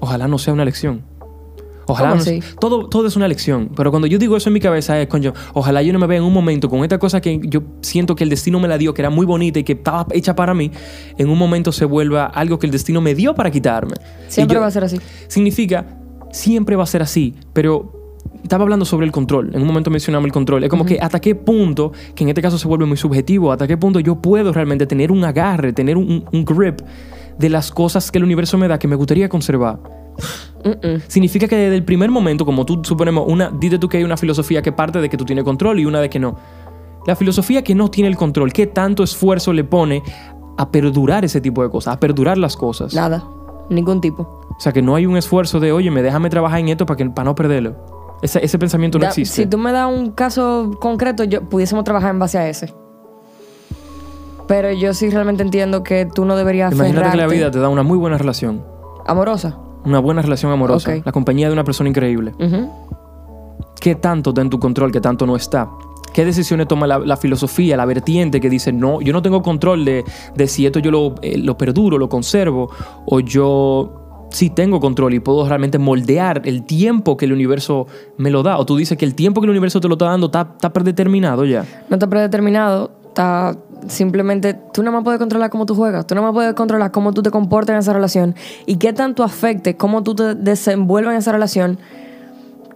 ojalá 0.00 0.26
no 0.28 0.38
sea 0.38 0.52
una 0.52 0.64
lección. 0.64 1.02
Ojalá 1.86 2.10
¿Cómo 2.10 2.22
no 2.24 2.40
todo, 2.60 2.88
todo 2.88 3.06
es 3.08 3.16
una 3.16 3.26
lección. 3.26 3.70
Pero 3.74 3.90
cuando 3.90 4.06
yo 4.06 4.16
digo 4.18 4.36
eso 4.36 4.48
en 4.48 4.52
mi 4.54 4.60
cabeza 4.60 5.00
es, 5.00 5.08
coño, 5.08 5.32
ojalá 5.52 5.82
yo 5.82 5.92
no 5.92 5.98
me 5.98 6.06
vea 6.06 6.18
en 6.18 6.24
un 6.24 6.32
momento 6.32 6.68
con 6.70 6.82
esta 6.82 6.98
cosa 6.98 7.20
que 7.20 7.40
yo 7.42 7.62
siento 7.80 8.14
que 8.14 8.22
el 8.24 8.30
destino 8.30 8.60
me 8.60 8.68
la 8.68 8.78
dio, 8.78 8.94
que 8.94 9.02
era 9.02 9.10
muy 9.10 9.26
bonita 9.26 9.58
y 9.58 9.64
que 9.64 9.72
estaba 9.72 10.06
hecha 10.12 10.34
para 10.36 10.54
mí, 10.54 10.70
en 11.18 11.28
un 11.28 11.36
momento 11.36 11.72
se 11.72 11.84
vuelva 11.84 12.26
algo 12.26 12.58
que 12.60 12.66
el 12.66 12.72
destino 12.72 13.00
me 13.00 13.14
dio 13.16 13.34
para 13.34 13.50
quitarme. 13.50 13.94
Siempre 14.28 14.54
yo- 14.54 14.60
va 14.60 14.68
a 14.68 14.70
ser 14.70 14.84
así. 14.84 15.00
significa 15.26 15.98
siempre 16.30 16.76
va 16.76 16.84
a 16.84 16.86
ser 16.86 17.02
así, 17.02 17.34
pero 17.52 18.01
estaba 18.42 18.62
hablando 18.62 18.84
sobre 18.84 19.06
el 19.06 19.12
control. 19.12 19.50
En 19.54 19.62
un 19.62 19.66
momento 19.66 19.90
mencionamos 19.90 20.26
el 20.26 20.32
control. 20.32 20.64
Es 20.64 20.70
como 20.70 20.84
que 20.84 20.98
hasta 21.00 21.20
qué 21.20 21.34
punto, 21.34 21.92
que 22.14 22.24
en 22.24 22.28
este 22.28 22.42
caso 22.42 22.58
se 22.58 22.68
vuelve 22.68 22.86
muy 22.86 22.96
subjetivo, 22.96 23.52
hasta 23.52 23.66
qué 23.66 23.76
punto 23.76 24.00
yo 24.00 24.16
puedo 24.16 24.52
realmente 24.52 24.86
tener 24.86 25.12
un 25.12 25.24
agarre, 25.24 25.72
tener 25.72 25.96
un, 25.96 26.24
un 26.30 26.44
grip 26.44 26.80
de 27.38 27.48
las 27.48 27.70
cosas 27.70 28.10
que 28.10 28.18
el 28.18 28.24
universo 28.24 28.58
me 28.58 28.68
da 28.68 28.78
que 28.78 28.88
me 28.88 28.96
gustaría 28.96 29.28
conservar. 29.28 29.78
Mm-mm. 30.64 31.02
Significa 31.08 31.48
que 31.48 31.56
desde 31.56 31.76
el 31.76 31.84
primer 31.84 32.10
momento, 32.10 32.44
como 32.44 32.64
tú 32.64 32.82
suponemos, 32.84 33.24
una, 33.26 33.50
dite 33.50 33.78
tú 33.78 33.88
que 33.88 33.96
hay 33.96 34.04
una 34.04 34.16
filosofía 34.16 34.62
que 34.62 34.72
parte 34.72 35.00
de 35.00 35.08
que 35.08 35.16
tú 35.16 35.24
tienes 35.24 35.44
control 35.44 35.80
y 35.80 35.84
una 35.84 36.00
de 36.00 36.10
que 36.10 36.18
no. 36.18 36.36
La 37.06 37.16
filosofía 37.16 37.62
que 37.62 37.74
no 37.74 37.90
tiene 37.90 38.08
el 38.08 38.16
control, 38.16 38.52
¿qué 38.52 38.66
tanto 38.66 39.02
esfuerzo 39.02 39.52
le 39.52 39.64
pone 39.64 40.02
a 40.56 40.70
perdurar 40.70 41.24
ese 41.24 41.40
tipo 41.40 41.62
de 41.62 41.70
cosas, 41.70 41.96
a 41.96 42.00
perdurar 42.00 42.38
las 42.38 42.56
cosas? 42.56 42.94
Nada. 42.94 43.24
Ningún 43.70 44.00
tipo. 44.00 44.22
O 44.22 44.60
sea, 44.60 44.72
que 44.72 44.82
no 44.82 44.94
hay 44.94 45.06
un 45.06 45.16
esfuerzo 45.16 45.58
de, 45.58 45.72
oye, 45.72 45.90
me 45.90 46.02
déjame 46.02 46.30
trabajar 46.30 46.60
en 46.60 46.68
esto 46.68 46.86
para, 46.86 46.96
que, 46.96 47.10
para 47.10 47.24
no 47.24 47.34
perderlo. 47.34 48.01
Ese, 48.22 48.44
ese 48.44 48.58
pensamiento 48.58 48.98
no 48.98 49.02
Da- 49.04 49.08
existe. 49.10 49.42
Si 49.42 49.46
tú 49.48 49.58
me 49.58 49.72
das 49.72 49.88
un 49.92 50.12
caso 50.12 50.70
concreto, 50.80 51.24
yo 51.24 51.42
pudiésemos 51.42 51.84
trabajar 51.84 52.10
en 52.10 52.18
base 52.20 52.38
a 52.38 52.48
ese. 52.48 52.72
Pero 54.46 54.70
yo 54.72 54.92
sí 54.94 55.10
realmente 55.10 55.42
entiendo 55.42 55.82
que 55.82 56.06
tú 56.06 56.24
no 56.24 56.36
deberías 56.36 56.72
Imagínate 56.72 57.10
que 57.12 57.16
la 57.16 57.26
vida 57.26 57.50
te 57.50 57.58
da 57.58 57.68
una 57.68 57.82
muy 57.82 57.96
buena 57.98 58.18
relación. 58.18 58.62
Amorosa. 59.06 59.56
Una 59.84 59.98
buena 59.98 60.22
relación 60.22 60.52
amorosa. 60.52 60.94
La 61.04 61.12
compañía 61.12 61.48
de 61.48 61.52
una 61.52 61.64
persona 61.64 61.88
increíble. 61.88 62.32
¿Qué 63.80 63.94
tanto 63.96 64.30
está 64.30 64.42
en 64.42 64.50
tu 64.50 64.58
control, 64.60 64.92
qué 64.92 65.00
tanto 65.00 65.26
no 65.26 65.34
está? 65.36 65.68
¿Qué 66.12 66.24
decisiones 66.24 66.68
toma 66.68 66.86
la, 66.86 66.98
la 66.98 67.16
filosofía, 67.16 67.76
la 67.76 67.86
vertiente 67.86 68.40
que 68.40 68.50
dice, 68.50 68.70
no, 68.72 69.00
yo 69.00 69.12
no 69.14 69.22
tengo 69.22 69.42
control 69.42 69.84
de, 69.84 70.04
de 70.36 70.46
si 70.46 70.66
esto 70.66 70.78
yo 70.78 70.90
lo, 70.90 71.14
eh, 71.22 71.38
lo 71.38 71.56
perduro, 71.56 71.96
lo 71.98 72.08
conservo, 72.08 72.70
o 73.06 73.20
yo 73.20 74.01
sí 74.32 74.50
tengo 74.50 74.80
control 74.80 75.14
y 75.14 75.20
puedo 75.20 75.46
realmente 75.48 75.78
moldear 75.78 76.42
el 76.44 76.64
tiempo 76.64 77.16
que 77.16 77.26
el 77.26 77.32
universo 77.32 77.86
me 78.16 78.30
lo 78.30 78.42
da? 78.42 78.58
O 78.58 78.66
tú 78.66 78.76
dices 78.76 78.98
que 78.98 79.04
el 79.04 79.14
tiempo 79.14 79.40
que 79.40 79.46
el 79.46 79.50
universo 79.50 79.80
te 79.80 79.88
lo 79.88 79.94
está 79.94 80.06
dando 80.06 80.26
está, 80.26 80.48
está 80.54 80.72
predeterminado 80.72 81.44
ya. 81.44 81.64
No 81.88 81.96
está 81.96 82.06
predeterminado. 82.08 82.90
Está 83.08 83.54
simplemente. 83.88 84.54
Tú 84.72 84.82
nada 84.82 84.96
más 84.96 85.04
puedes 85.04 85.18
controlar 85.20 85.50
cómo 85.50 85.66
tú 85.66 85.74
juegas. 85.74 86.06
Tú 86.06 86.14
nada 86.14 86.26
más 86.28 86.34
puedes 86.34 86.54
controlar 86.54 86.90
cómo 86.92 87.12
tú 87.12 87.22
te 87.22 87.30
comportas 87.30 87.74
en 87.74 87.80
esa 87.80 87.92
relación. 87.92 88.34
Y 88.66 88.76
qué 88.76 88.92
tanto 88.94 89.22
afecte 89.22 89.76
cómo 89.76 90.02
tú 90.02 90.14
te 90.14 90.34
desenvuelvas 90.34 91.12
en 91.12 91.18
esa 91.18 91.30
relación. 91.32 91.78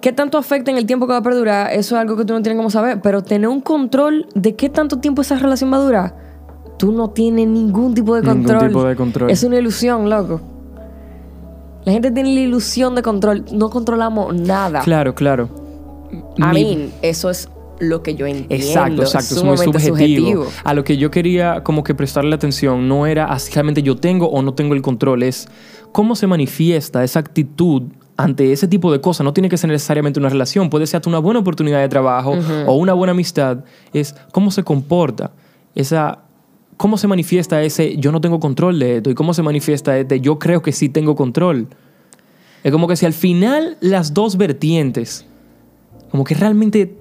Qué 0.02 0.12
tanto 0.12 0.36
afecta 0.36 0.70
en 0.70 0.76
el 0.76 0.84
tiempo 0.84 1.06
que 1.06 1.12
va 1.12 1.18
a 1.18 1.22
perdurar. 1.22 1.72
Eso 1.72 1.96
es 1.96 2.00
algo 2.02 2.16
que 2.18 2.26
tú 2.26 2.34
no 2.34 2.42
tienes 2.42 2.58
cómo 2.58 2.68
saber. 2.70 3.00
Pero 3.00 3.22
tener 3.22 3.48
un 3.48 3.62
control 3.62 4.26
de 4.34 4.54
qué 4.54 4.68
tanto 4.68 4.98
tiempo 4.98 5.22
esa 5.22 5.36
relación 5.36 5.72
va 5.72 5.78
a 5.78 5.80
durar. 5.80 6.14
Tú 6.78 6.92
no 6.92 7.08
tienes 7.08 7.48
ningún 7.48 7.94
tipo 7.94 8.14
de 8.14 8.20
Ningún 8.20 8.42
control. 8.44 8.68
tipo 8.68 8.84
de 8.84 8.94
control. 8.96 9.30
Es 9.30 9.42
una 9.42 9.56
ilusión, 9.56 10.10
loco. 10.10 10.40
La 11.87 11.93
gente 11.93 12.11
tiene 12.11 12.35
la 12.35 12.40
ilusión 12.40 12.97
de 12.97 13.02
control. 13.02 13.45
No 13.52 13.71
controlamos 13.71 14.35
nada. 14.35 14.81
Claro, 14.81 15.14
claro. 15.14 15.49
A 16.40 16.52
Mi- 16.52 16.64
mí, 16.64 16.90
eso 17.00 17.31
es 17.31 17.49
lo 17.78 18.02
que 18.02 18.16
yo 18.16 18.26
entiendo. 18.26 18.55
Exacto, 18.66 19.02
exacto, 19.02 19.35
es 19.37 19.45
muy 19.45 19.57
subjetivo. 19.57 20.47
A 20.64 20.75
lo 20.75 20.83
que 20.83 20.97
yo 20.97 21.11
quería 21.12 21.62
como 21.62 21.85
que 21.85 21.95
prestarle 21.95 22.35
atención 22.35 22.88
no 22.88 23.07
era 23.07 23.26
así 23.26 23.52
realmente 23.52 23.83
yo 23.83 23.97
tengo 23.97 24.26
o 24.28 24.43
no 24.43 24.55
tengo 24.55 24.75
el 24.75 24.83
control, 24.83 25.23
es 25.23 25.49
cómo 25.93 26.16
se 26.16 26.26
manifiesta 26.26 27.05
esa 27.05 27.21
actitud 27.21 27.83
ante 28.16 28.50
ese 28.52 28.66
tipo 28.66 28.90
de 28.90 29.00
cosas. 29.00 29.25
No 29.25 29.33
tiene 29.33 29.49
que 29.49 29.57
ser 29.57 29.71
necesariamente 29.71 30.19
una 30.19 30.28
relación, 30.28 30.71
puede 30.71 30.87
ser 30.88 30.99
hasta 30.99 31.09
una 31.09 31.19
buena 31.21 31.38
oportunidad 31.40 31.81
de 31.81 31.88
trabajo 31.88 32.35
o 32.66 32.75
una 32.75 32.95
buena 32.95 33.12
amistad. 33.12 33.59
Es 33.93 34.14
cómo 34.33 34.50
se 34.50 34.64
comporta 34.64 35.31
esa... 35.75 36.19
¿Cómo 36.76 36.99
se 36.99 37.06
manifiesta 37.09 37.62
ese 37.62 37.97
yo 37.97 38.12
no 38.12 38.21
tengo 38.21 38.38
control 38.38 38.78
de 38.78 38.99
esto? 38.99 39.11
¿Y 39.11 39.14
cómo 39.14 39.33
se 39.33 39.42
manifiesta 39.42 39.99
este 39.99 40.21
yo 40.21 40.38
creo 40.38 40.62
que 40.62 40.73
sí 40.73 40.88
tengo 40.88 41.16
control? 41.16 41.68
Es 42.62 42.73
como 42.73 42.88
que 42.88 42.97
si 42.97 43.06
al 43.06 43.12
final 43.12 43.78
las 43.80 44.12
dos 44.12 44.37
vertientes, 44.37 45.25
como 46.11 46.25
que 46.25 46.35
realmente 46.35 46.97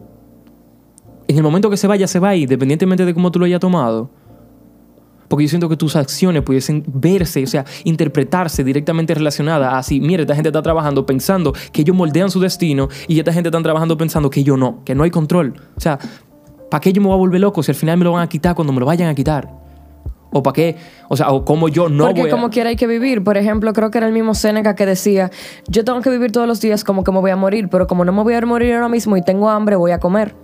en 1.27 1.37
el 1.37 1.43
momento 1.43 1.69
que 1.69 1.77
se 1.77 1.87
vaya, 1.87 2.07
se 2.07 2.19
va 2.19 2.29
a 2.29 2.35
ir, 2.35 2.43
independientemente 2.43 3.05
de 3.05 3.13
cómo 3.13 3.31
tú 3.31 3.39
lo 3.39 3.45
hayas 3.45 3.59
tomado. 3.59 4.09
Porque 5.27 5.43
yo 5.45 5.49
siento 5.49 5.67
que 5.67 5.75
tus 5.75 5.95
acciones 5.95 6.43
pudiesen 6.43 6.83
verse, 6.87 7.43
o 7.43 7.47
sea, 7.47 7.65
interpretarse 7.83 8.63
directamente 8.63 9.15
relacionadas 9.15 9.73
a 9.73 9.81
si, 9.81 9.99
mira, 9.99 10.21
esta 10.21 10.35
gente 10.35 10.49
está 10.49 10.61
trabajando 10.61 11.05
pensando 11.05 11.53
que 11.71 11.81
ellos 11.81 11.95
moldean 11.95 12.29
su 12.29 12.39
destino 12.39 12.89
y 13.07 13.17
esta 13.17 13.33
gente 13.33 13.49
está 13.49 13.61
trabajando 13.61 13.97
pensando 13.97 14.29
que 14.29 14.43
yo 14.43 14.55
no, 14.55 14.83
que 14.85 14.93
no 14.93 15.03
hay 15.03 15.09
control. 15.09 15.55
O 15.75 15.81
sea, 15.81 15.97
¿para 16.69 16.79
qué 16.79 16.93
yo 16.93 17.01
me 17.01 17.07
voy 17.07 17.15
a 17.15 17.17
volver 17.17 17.41
loco 17.41 17.63
si 17.63 17.71
al 17.71 17.75
final 17.75 17.97
me 17.97 18.03
lo 18.03 18.11
van 18.11 18.21
a 18.21 18.29
quitar 18.29 18.53
cuando 18.53 18.71
me 18.71 18.79
lo 18.79 18.85
vayan 18.85 19.09
a 19.09 19.15
quitar? 19.15 19.54
¿O 20.37 20.43
para 20.43 20.53
qué? 20.53 20.75
O 21.07 21.15
sea, 21.15 21.31
o 21.31 21.45
cómo 21.45 21.69
yo 21.69 21.87
no 21.87 22.03
Porque 22.03 22.19
voy 22.19 22.29
a... 22.29 22.33
como 22.33 22.49
quiera 22.49 22.69
hay 22.69 22.75
que 22.75 22.87
vivir. 22.87 23.23
Por 23.23 23.37
ejemplo, 23.37 23.71
creo 23.71 23.89
que 23.89 23.99
era 23.99 24.07
el 24.07 24.11
mismo 24.11 24.35
Seneca 24.35 24.75
que 24.75 24.85
decía, 24.85 25.31
yo 25.69 25.85
tengo 25.85 26.01
que 26.01 26.09
vivir 26.09 26.33
todos 26.33 26.45
los 26.45 26.59
días 26.59 26.83
como 26.83 27.05
que 27.05 27.11
me 27.13 27.19
voy 27.19 27.31
a 27.31 27.37
morir, 27.37 27.69
pero 27.69 27.87
como 27.87 28.03
no 28.03 28.11
me 28.11 28.21
voy 28.21 28.33
a 28.33 28.41
morir 28.41 28.73
ahora 28.73 28.89
mismo 28.89 29.15
y 29.15 29.21
tengo 29.21 29.49
hambre, 29.49 29.77
voy 29.77 29.93
a 29.93 29.99
comer. 30.01 30.35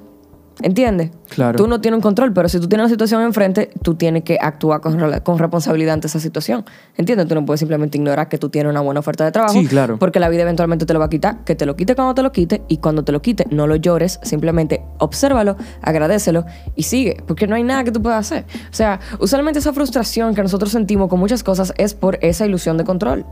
¿Entiendes? 0.61 1.11
Claro. 1.29 1.57
Tú 1.57 1.67
no 1.67 1.81
tienes 1.81 1.97
un 1.97 2.01
control, 2.01 2.33
pero 2.33 2.49
si 2.49 2.59
tú 2.59 2.67
tienes 2.67 2.85
una 2.85 2.89
situación 2.89 3.21
enfrente, 3.21 3.69
tú 3.81 3.95
tienes 3.95 4.23
que 4.23 4.37
actuar 4.39 4.81
con, 4.81 4.99
con 5.23 5.39
responsabilidad 5.39 5.93
ante 5.93 6.07
esa 6.07 6.19
situación. 6.19 6.65
¿Entiendes? 6.97 7.27
Tú 7.27 7.35
no 7.35 7.45
puedes 7.45 7.59
simplemente 7.59 7.97
ignorar 7.97 8.29
que 8.29 8.37
tú 8.37 8.49
tienes 8.49 8.69
una 8.69 8.81
buena 8.81 8.99
oferta 8.99 9.23
de 9.23 9.31
trabajo. 9.31 9.53
Sí, 9.53 9.65
claro. 9.65 9.97
Porque 9.97 10.19
la 10.19 10.29
vida 10.29 10.43
eventualmente 10.43 10.85
te 10.85 10.93
lo 10.93 10.99
va 10.99 11.05
a 11.05 11.09
quitar. 11.09 11.43
Que 11.45 11.55
te 11.55 11.65
lo 11.65 11.75
quite 11.75 11.95
cuando 11.95 12.13
te 12.13 12.21
lo 12.21 12.31
quite 12.31 12.61
y 12.67 12.77
cuando 12.77 13.03
te 13.03 13.11
lo 13.11 13.21
quite, 13.21 13.45
no 13.49 13.65
lo 13.65 13.75
llores, 13.75 14.19
simplemente 14.23 14.83
obsérvalo, 14.99 15.55
agradecelo 15.81 16.45
y 16.75 16.83
sigue. 16.83 17.23
Porque 17.25 17.47
no 17.47 17.55
hay 17.55 17.63
nada 17.63 17.83
que 17.83 17.91
tú 17.91 18.01
puedas 18.01 18.31
hacer. 18.31 18.45
O 18.69 18.75
sea, 18.75 18.99
usualmente 19.19 19.59
esa 19.59 19.73
frustración 19.73 20.35
que 20.35 20.43
nosotros 20.43 20.71
sentimos 20.71 21.09
con 21.09 21.19
muchas 21.19 21.43
cosas 21.43 21.73
es 21.77 21.93
por 21.93 22.19
esa 22.21 22.45
ilusión 22.45 22.77
de 22.77 22.83
control. 22.83 23.25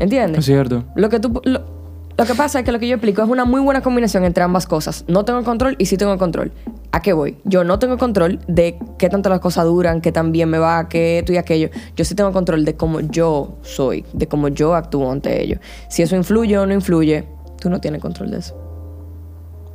¿Entiendes? 0.00 0.40
Es 0.40 0.44
cierto. 0.44 0.84
Lo 0.96 1.08
que 1.08 1.20
tú... 1.20 1.40
Lo, 1.44 1.78
lo 2.18 2.24
que 2.24 2.34
pasa 2.34 2.58
es 2.58 2.64
que 2.64 2.72
lo 2.72 2.80
que 2.80 2.88
yo 2.88 2.96
explico 2.96 3.22
es 3.22 3.28
una 3.28 3.44
muy 3.44 3.60
buena 3.60 3.80
combinación 3.80 4.24
entre 4.24 4.42
ambas 4.42 4.66
cosas. 4.66 5.04
No 5.06 5.24
tengo 5.24 5.44
control 5.44 5.76
y 5.78 5.86
sí 5.86 5.96
tengo 5.96 6.18
control. 6.18 6.50
¿A 6.90 7.00
qué 7.00 7.12
voy? 7.12 7.36
Yo 7.44 7.62
no 7.62 7.78
tengo 7.78 7.96
control 7.96 8.40
de 8.48 8.76
qué 8.98 9.08
tanto 9.08 9.28
las 9.28 9.38
cosas 9.38 9.66
duran, 9.66 10.00
qué 10.00 10.10
tan 10.10 10.32
bien 10.32 10.50
me 10.50 10.58
va, 10.58 10.88
qué 10.88 11.20
esto 11.20 11.32
y 11.32 11.36
aquello. 11.36 11.68
Yo 11.94 12.04
sí 12.04 12.16
tengo 12.16 12.32
control 12.32 12.64
de 12.64 12.74
cómo 12.74 12.98
yo 12.98 13.58
soy, 13.62 14.04
de 14.12 14.26
cómo 14.26 14.48
yo 14.48 14.74
actúo 14.74 15.12
ante 15.12 15.40
ello. 15.40 15.60
Si 15.88 16.02
eso 16.02 16.16
influye 16.16 16.58
o 16.58 16.66
no 16.66 16.74
influye, 16.74 17.24
tú 17.60 17.70
no 17.70 17.80
tienes 17.80 18.02
control 18.02 18.32
de 18.32 18.38
eso. 18.38 18.56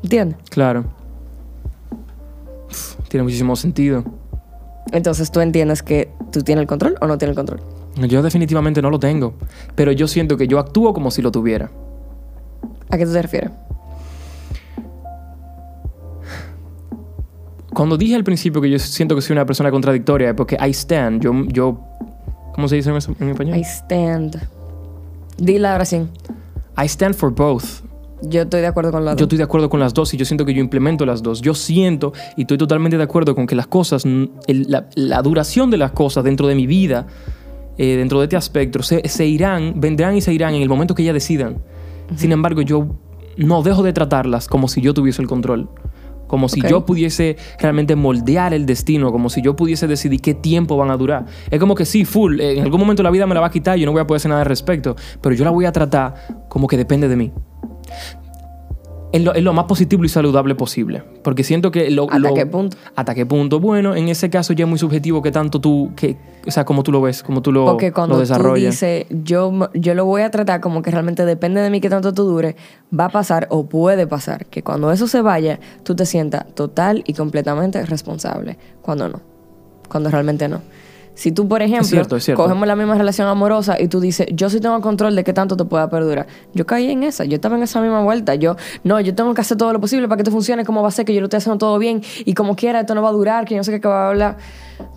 ¿Entiendes? 0.04 0.38
Claro. 0.50 0.84
Uf, 2.70 2.96
tiene 3.08 3.24
muchísimo 3.24 3.56
sentido. 3.56 4.04
Entonces 4.92 5.32
tú 5.32 5.40
entiendes 5.40 5.82
que 5.82 6.12
tú 6.34 6.42
tienes 6.42 6.64
el 6.64 6.68
control 6.68 6.98
o 7.00 7.08
no 7.08 7.18
tienes 7.18 7.38
el 7.38 7.38
control. 7.38 7.62
Yo 8.10 8.22
definitivamente 8.22 8.82
no 8.82 8.90
lo 8.90 9.00
tengo, 9.00 9.34
pero 9.76 9.94
yo 9.94 10.10
siento 10.10 10.36
que 10.36 10.50
yo 10.50 10.60
actúo 10.60 10.94
como 10.94 11.10
si 11.10 11.22
lo 11.22 11.32
tuviera. 11.32 11.72
¿A 12.94 12.98
qué 12.98 13.08
tú 13.08 13.12
te 13.14 13.22
refieres? 13.24 13.50
Cuando 17.74 17.98
dije 17.98 18.14
al 18.14 18.24
principio 18.24 18.62
que 18.62 18.70
yo 18.70 18.78
siento 18.78 19.16
que 19.16 19.22
soy 19.22 19.34
una 19.34 19.48
persona 19.48 19.72
contradictoria, 19.72 20.36
porque 20.36 20.56
I 20.64 20.70
stand, 20.70 21.24
yo, 21.24 21.32
yo 21.48 21.80
¿cómo 22.54 22.68
se 22.68 22.76
dice 22.76 22.92
en, 22.92 22.98
en 23.20 23.30
español? 23.30 23.58
I 23.58 23.62
stand. 23.62 24.48
Dile 25.40 25.68
ahora 25.68 25.86
sí. 25.86 26.06
I 26.78 26.86
stand 26.86 27.16
for 27.16 27.34
both. 27.34 27.64
Yo 28.22 28.44
estoy 28.44 28.62
de 28.62 28.68
acuerdo 28.68 28.92
con 28.92 29.04
la 29.04 29.16
Yo 29.16 29.24
estoy 29.26 29.40
de 29.40 29.44
acuerdo 29.44 29.72
con 29.72 29.80
las 29.80 29.96
dos 29.96 30.14
y 30.14 30.18
yo 30.18 30.24
siento 30.26 30.46
que 30.46 30.54
yo 30.54 30.62
implemento 30.62 31.04
las 31.04 31.24
dos. 31.24 31.42
Yo 31.42 31.56
siento 31.56 32.14
y 32.38 32.42
estoy 32.42 32.60
totalmente 32.60 32.96
de 32.98 33.04
acuerdo 33.04 33.34
con 33.34 33.48
que 33.48 33.56
las 33.56 33.66
cosas, 33.66 34.06
el- 34.06 34.66
la, 34.68 34.86
la 34.94 35.22
duración 35.24 35.72
de 35.72 35.78
las 35.78 35.94
cosas 35.94 36.24
dentro 36.24 36.46
de 36.48 36.54
mi 36.54 36.68
vida, 36.68 37.08
eh, 37.80 37.96
dentro 37.98 38.20
de 38.20 38.26
este 38.26 38.36
aspecto, 38.36 38.84
se, 38.84 39.10
se 39.10 39.26
irán, 39.26 39.74
vendrán 39.78 40.16
y 40.16 40.22
se 40.22 40.32
irán 40.32 40.54
en 40.54 40.62
el 40.62 40.70
momento 40.70 40.94
que 40.94 41.02
ellas 41.02 41.16
decidan. 41.16 41.58
Sin 42.16 42.32
embargo, 42.32 42.62
yo 42.62 42.88
no 43.38 43.64
dejo 43.64 43.84
de 43.84 43.94
tratarlas 43.94 44.48
como 44.48 44.68
si 44.68 44.82
yo 44.82 44.94
tuviese 44.94 45.22
el 45.22 45.28
control. 45.28 45.70
Como 46.28 46.50
si 46.50 46.62
yo 46.62 46.84
pudiese 46.84 47.38
realmente 47.60 47.96
moldear 47.96 48.56
el 48.56 48.66
destino, 48.66 49.12
como 49.12 49.30
si 49.30 49.44
yo 49.44 49.56
pudiese 49.56 49.86
decidir 49.86 50.20
qué 50.20 50.34
tiempo 50.34 50.78
van 50.78 50.90
a 50.90 50.98
durar. 50.98 51.26
Es 51.52 51.60
como 51.60 51.76
que 51.76 51.86
sí, 51.86 52.06
full, 52.06 52.40
en 52.40 52.64
algún 52.64 52.80
momento 52.80 53.04
la 53.04 53.12
vida 53.12 53.28
me 53.28 53.36
la 53.36 53.42
va 53.42 53.48
a 53.48 53.52
quitar 53.52 53.78
y 53.78 53.82
yo 53.82 53.86
no 53.86 53.92
voy 53.92 54.02
a 54.02 54.08
poder 54.08 54.18
hacer 54.18 54.30
nada 54.30 54.42
al 54.42 54.48
respecto, 54.48 54.96
pero 55.22 55.36
yo 55.36 55.44
la 55.44 55.52
voy 55.52 55.66
a 55.66 55.72
tratar 55.72 56.46
como 56.50 56.68
que 56.68 56.76
depende 56.76 57.08
de 57.08 57.16
mí. 57.16 57.32
En 59.14 59.24
lo, 59.24 59.34
en 59.36 59.44
lo 59.46 59.54
más 59.54 59.66
positivo 59.66 60.04
y 60.04 60.10
saludable 60.10 60.56
posible. 60.56 61.04
Porque 61.24 61.44
siento 61.46 61.72
que 61.72 61.90
lo... 61.90 62.04
¿Hasta 62.06 62.20
lo- 62.20 62.34
qué 62.34 62.46
punto? 62.46 62.76
¿Hasta 62.96 63.16
qué 63.16 63.26
punto? 63.26 63.60
Bueno, 63.62 63.96
en 63.96 64.10
ese 64.10 64.30
caso 64.30 64.52
ya 64.54 64.66
es 64.66 64.70
muy 64.70 64.78
subjetivo 64.80 65.22
que 65.22 65.32
tanto 65.32 65.62
tú, 65.62 65.92
que, 65.96 66.18
o 66.46 66.52
sea, 66.52 66.66
como 66.66 66.84
tú 66.84 66.92
lo 66.92 67.00
ves, 67.02 67.24
como 67.24 67.42
tú 67.42 67.52
lo, 67.52 67.64
Porque 67.66 67.90
lo 67.90 67.94
cuando 67.94 68.16
tú 68.16 68.22
desarrollas. 68.22 68.72
dices, 68.72 69.06
yo, 69.24 69.70
yo 69.74 69.94
lo 69.96 70.04
voy 70.06 70.24
a 70.24 70.32
tratar 70.32 70.60
como 70.60 70.82
que 70.82 70.92
realmente 70.92 71.24
depende 71.26 71.62
de 71.62 71.70
mí 71.70 71.80
que 71.80 71.90
tanto 71.90 72.12
tú 72.14 72.24
dure, 72.24 72.56
va 72.98 73.06
a 73.06 73.10
pasar 73.10 73.48
o 73.52 73.66
puede 73.68 74.08
pasar 74.08 74.48
que 74.48 74.64
cuando 74.64 74.92
eso 74.92 75.08
se 75.08 75.22
vaya, 75.22 75.60
tú 75.84 75.96
te 75.96 76.06
sientas 76.06 76.46
total 76.56 77.04
y 77.08 77.14
completamente 77.14 77.86
responsable. 77.86 78.58
Cuando 78.82 79.08
no. 79.10 79.22
Cuando 79.90 80.10
realmente 80.10 80.48
no. 80.50 80.62
Si 81.16 81.32
tú, 81.32 81.48
por 81.48 81.62
ejemplo, 81.62 81.88
cierto, 81.88 82.16
es 82.16 82.24
cierto. 82.24 82.42
cogemos 82.42 82.68
la 82.68 82.76
misma 82.76 82.96
relación 82.96 83.28
amorosa 83.28 83.80
y 83.80 83.88
tú 83.88 84.00
dices, 84.00 84.28
yo 84.32 84.50
sí 84.50 84.60
tengo 84.60 84.80
control 84.82 85.16
de 85.16 85.24
qué 85.24 85.34
tanto 85.34 85.56
te 85.56 85.66
pueda 85.66 85.90
perdurar. 85.90 86.28
Yo 86.54 86.66
caí 86.66 86.90
en 86.90 87.04
esa, 87.04 87.24
yo 87.26 87.36
estaba 87.36 87.56
en 87.56 87.64
esa 87.64 87.82
misma 87.82 88.02
vuelta. 88.02 88.36
Yo, 88.36 88.56
no, 88.84 89.00
yo 89.00 89.14
tengo 89.14 89.34
que 89.34 89.42
hacer 89.42 89.58
todo 89.58 89.74
lo 89.74 89.80
posible 89.80 90.08
para 90.08 90.18
que 90.18 90.22
esto 90.24 90.32
funcione, 90.32 90.66
cómo 90.66 90.82
va 90.82 90.88
a 90.88 90.92
ser, 90.92 91.06
que 91.06 91.14
yo 91.14 91.22
lo 91.22 91.26
estoy 91.26 91.38
haciendo 91.38 91.58
todo 91.60 91.78
bien 91.78 92.02
y 92.26 92.34
como 92.34 92.56
quiera, 92.56 92.80
esto 92.80 92.96
no 92.96 93.02
va 93.02 93.10
a 93.10 93.14
durar, 93.14 93.46
que 93.46 93.54
yo 93.54 93.60
no 93.60 93.64
sé 93.64 93.72
qué 93.72 93.82
que 93.82 93.88
va 93.88 94.08
a 94.08 94.10
hablar. 94.10 94.38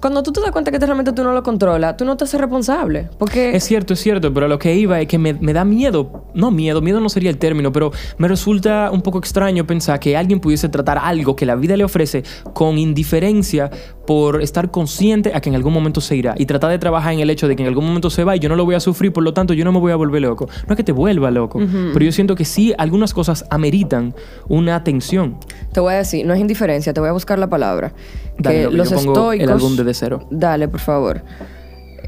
Cuando 0.01 0.23
tú 0.23 0.33
te 0.33 0.41
das 0.41 0.51
cuenta 0.51 0.71
que 0.71 0.77
esto 0.77 0.87
realmente 0.87 1.13
tú 1.13 1.23
no 1.23 1.33
lo 1.33 1.43
controlas, 1.43 1.97
tú 1.97 2.05
no 2.05 2.17
te 2.17 2.25
haces 2.25 2.41
responsable. 2.41 3.09
Porque 3.19 3.57
Es 3.57 3.65
cierto, 3.65 3.95
es 3.95 4.01
cierto, 4.01 4.33
pero 4.33 4.47
a 4.47 4.49
lo 4.49 4.59
que 4.59 4.75
iba 4.75 5.01
es 5.01 5.09
que 5.09 5.19
me, 5.19 5.35
me 5.35 5.53
da 5.53 5.65
miedo, 5.65 6.25
no 6.35 6.51
miedo, 6.51 6.81
miedo 6.81 7.01
no 7.01 7.09
sería 7.09 7.31
el 7.31 7.39
término, 7.39 7.73
pero 7.73 7.93
me 8.19 8.29
resulta 8.29 8.91
un 8.93 9.03
poco 9.03 9.19
extraño 9.19 9.67
pensar 9.67 10.01
que 10.01 10.17
alguien 10.17 10.41
pudiese 10.41 10.69
tratar 10.69 10.99
algo 10.99 11.37
que 11.37 11.47
la 11.47 11.57
vida 11.57 11.77
le 11.77 11.85
ofrece 11.85 12.23
con 12.53 12.79
indiferencia 12.79 13.71
por 14.07 14.43
estar 14.43 14.71
consciente 14.71 15.33
a 15.35 15.41
que 15.41 15.49
en 15.49 15.57
algún 15.57 15.73
momento 15.73 16.01
se 16.01 16.17
irá 16.17 16.35
y 16.39 16.47
tratar 16.47 16.71
de 16.71 16.79
trabajar 16.79 17.13
en 17.13 17.21
el 17.21 17.31
hecho 17.31 17.49
de 17.49 17.57
que 17.57 17.63
en 17.63 17.69
algún 17.69 17.87
momento 17.87 18.09
se 18.09 18.25
va 18.25 18.37
y 18.37 18.39
yo 18.39 18.49
no 18.49 18.57
lo 18.57 18.65
voy 18.65 18.77
a 18.77 18.81
sufrir, 18.81 19.13
por 19.13 19.25
lo 19.25 19.35
tanto 19.35 19.53
yo 19.53 19.65
no 19.65 19.73
me 19.73 19.81
voy 19.81 19.93
a 19.93 19.97
volver 19.97 20.23
loco. 20.23 20.49
No 20.67 20.73
es 20.73 20.77
que 20.77 20.85
te 20.85 20.93
vuelva 20.93 21.31
loco, 21.31 21.61
pero 21.93 22.05
yo 22.05 22.13
siento 22.13 22.35
que 22.35 22.45
sí, 22.45 22.73
algunas 22.79 23.13
cosas 23.13 23.45
ameritan 23.51 24.15
una 24.49 24.77
atención. 24.77 25.39
te 25.73 25.81
voy 25.81 25.95
a 25.95 25.99
decir, 25.99 26.25
no 26.25 26.35
es 26.35 26.41
indiferencia, 26.41 26.93
te 26.93 27.01
voy 27.01 27.09
a 27.09 27.13
buscar 27.13 27.39
la 27.39 27.49
palabra. 27.49 27.93
Dale, 28.39 28.57
que 28.57 28.65
lo 28.65 28.71
que 28.71 28.77
los 28.77 28.91
yo 28.91 28.97
pongo 28.97 29.13
estoicos. 29.13 29.45
el 29.45 29.53
álbum 29.53 29.77
de 29.77 29.85
De 29.85 29.95
Cero. 29.95 30.27
Dale, 30.31 30.69
por 30.69 30.81
favor. 30.81 31.23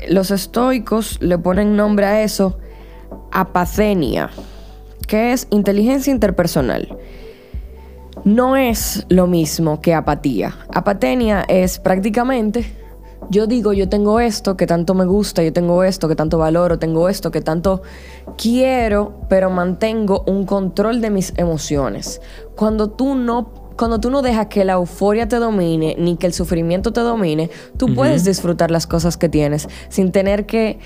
Los 0.08 0.30
estoicos 0.30 1.20
le 1.20 1.38
ponen 1.38 1.76
nombre 1.76 2.06
a 2.06 2.22
eso 2.22 2.58
apacenia, 3.32 4.30
que 5.06 5.32
es 5.32 5.46
inteligencia 5.50 6.12
interpersonal. 6.12 6.96
No 8.24 8.56
es 8.56 9.06
lo 9.08 9.26
mismo 9.26 9.80
que 9.80 9.94
apatía. 9.94 10.56
Apatenia 10.72 11.44
es 11.48 11.78
prácticamente, 11.78 12.72
yo 13.30 13.46
digo, 13.46 13.72
yo 13.72 13.88
tengo 13.88 14.20
esto 14.20 14.56
que 14.56 14.66
tanto 14.66 14.94
me 14.94 15.04
gusta, 15.04 15.42
yo 15.42 15.52
tengo 15.52 15.84
esto 15.84 16.08
que 16.08 16.16
tanto 16.16 16.38
valoro, 16.38 16.78
tengo 16.78 17.08
esto 17.08 17.30
que 17.30 17.40
tanto 17.40 17.82
quiero, 18.36 19.20
pero 19.28 19.50
mantengo 19.50 20.24
un 20.26 20.46
control 20.46 21.00
de 21.00 21.10
mis 21.10 21.32
emociones. 21.36 22.20
Cuando 22.56 22.90
tú 22.90 23.14
no 23.14 23.67
cuando 23.78 24.00
tú 24.00 24.10
no 24.10 24.20
dejas 24.20 24.48
que 24.48 24.64
la 24.64 24.74
euforia 24.74 25.28
te 25.28 25.36
domine 25.36 25.94
ni 25.98 26.16
que 26.16 26.26
el 26.26 26.34
sufrimiento 26.34 26.92
te 26.92 27.00
domine, 27.00 27.48
tú 27.76 27.94
puedes 27.94 28.24
disfrutar 28.24 28.70
las 28.70 28.86
cosas 28.86 29.16
que 29.16 29.28
tienes 29.28 29.68
sin 29.88 30.12
tener 30.12 30.44
que 30.46 30.78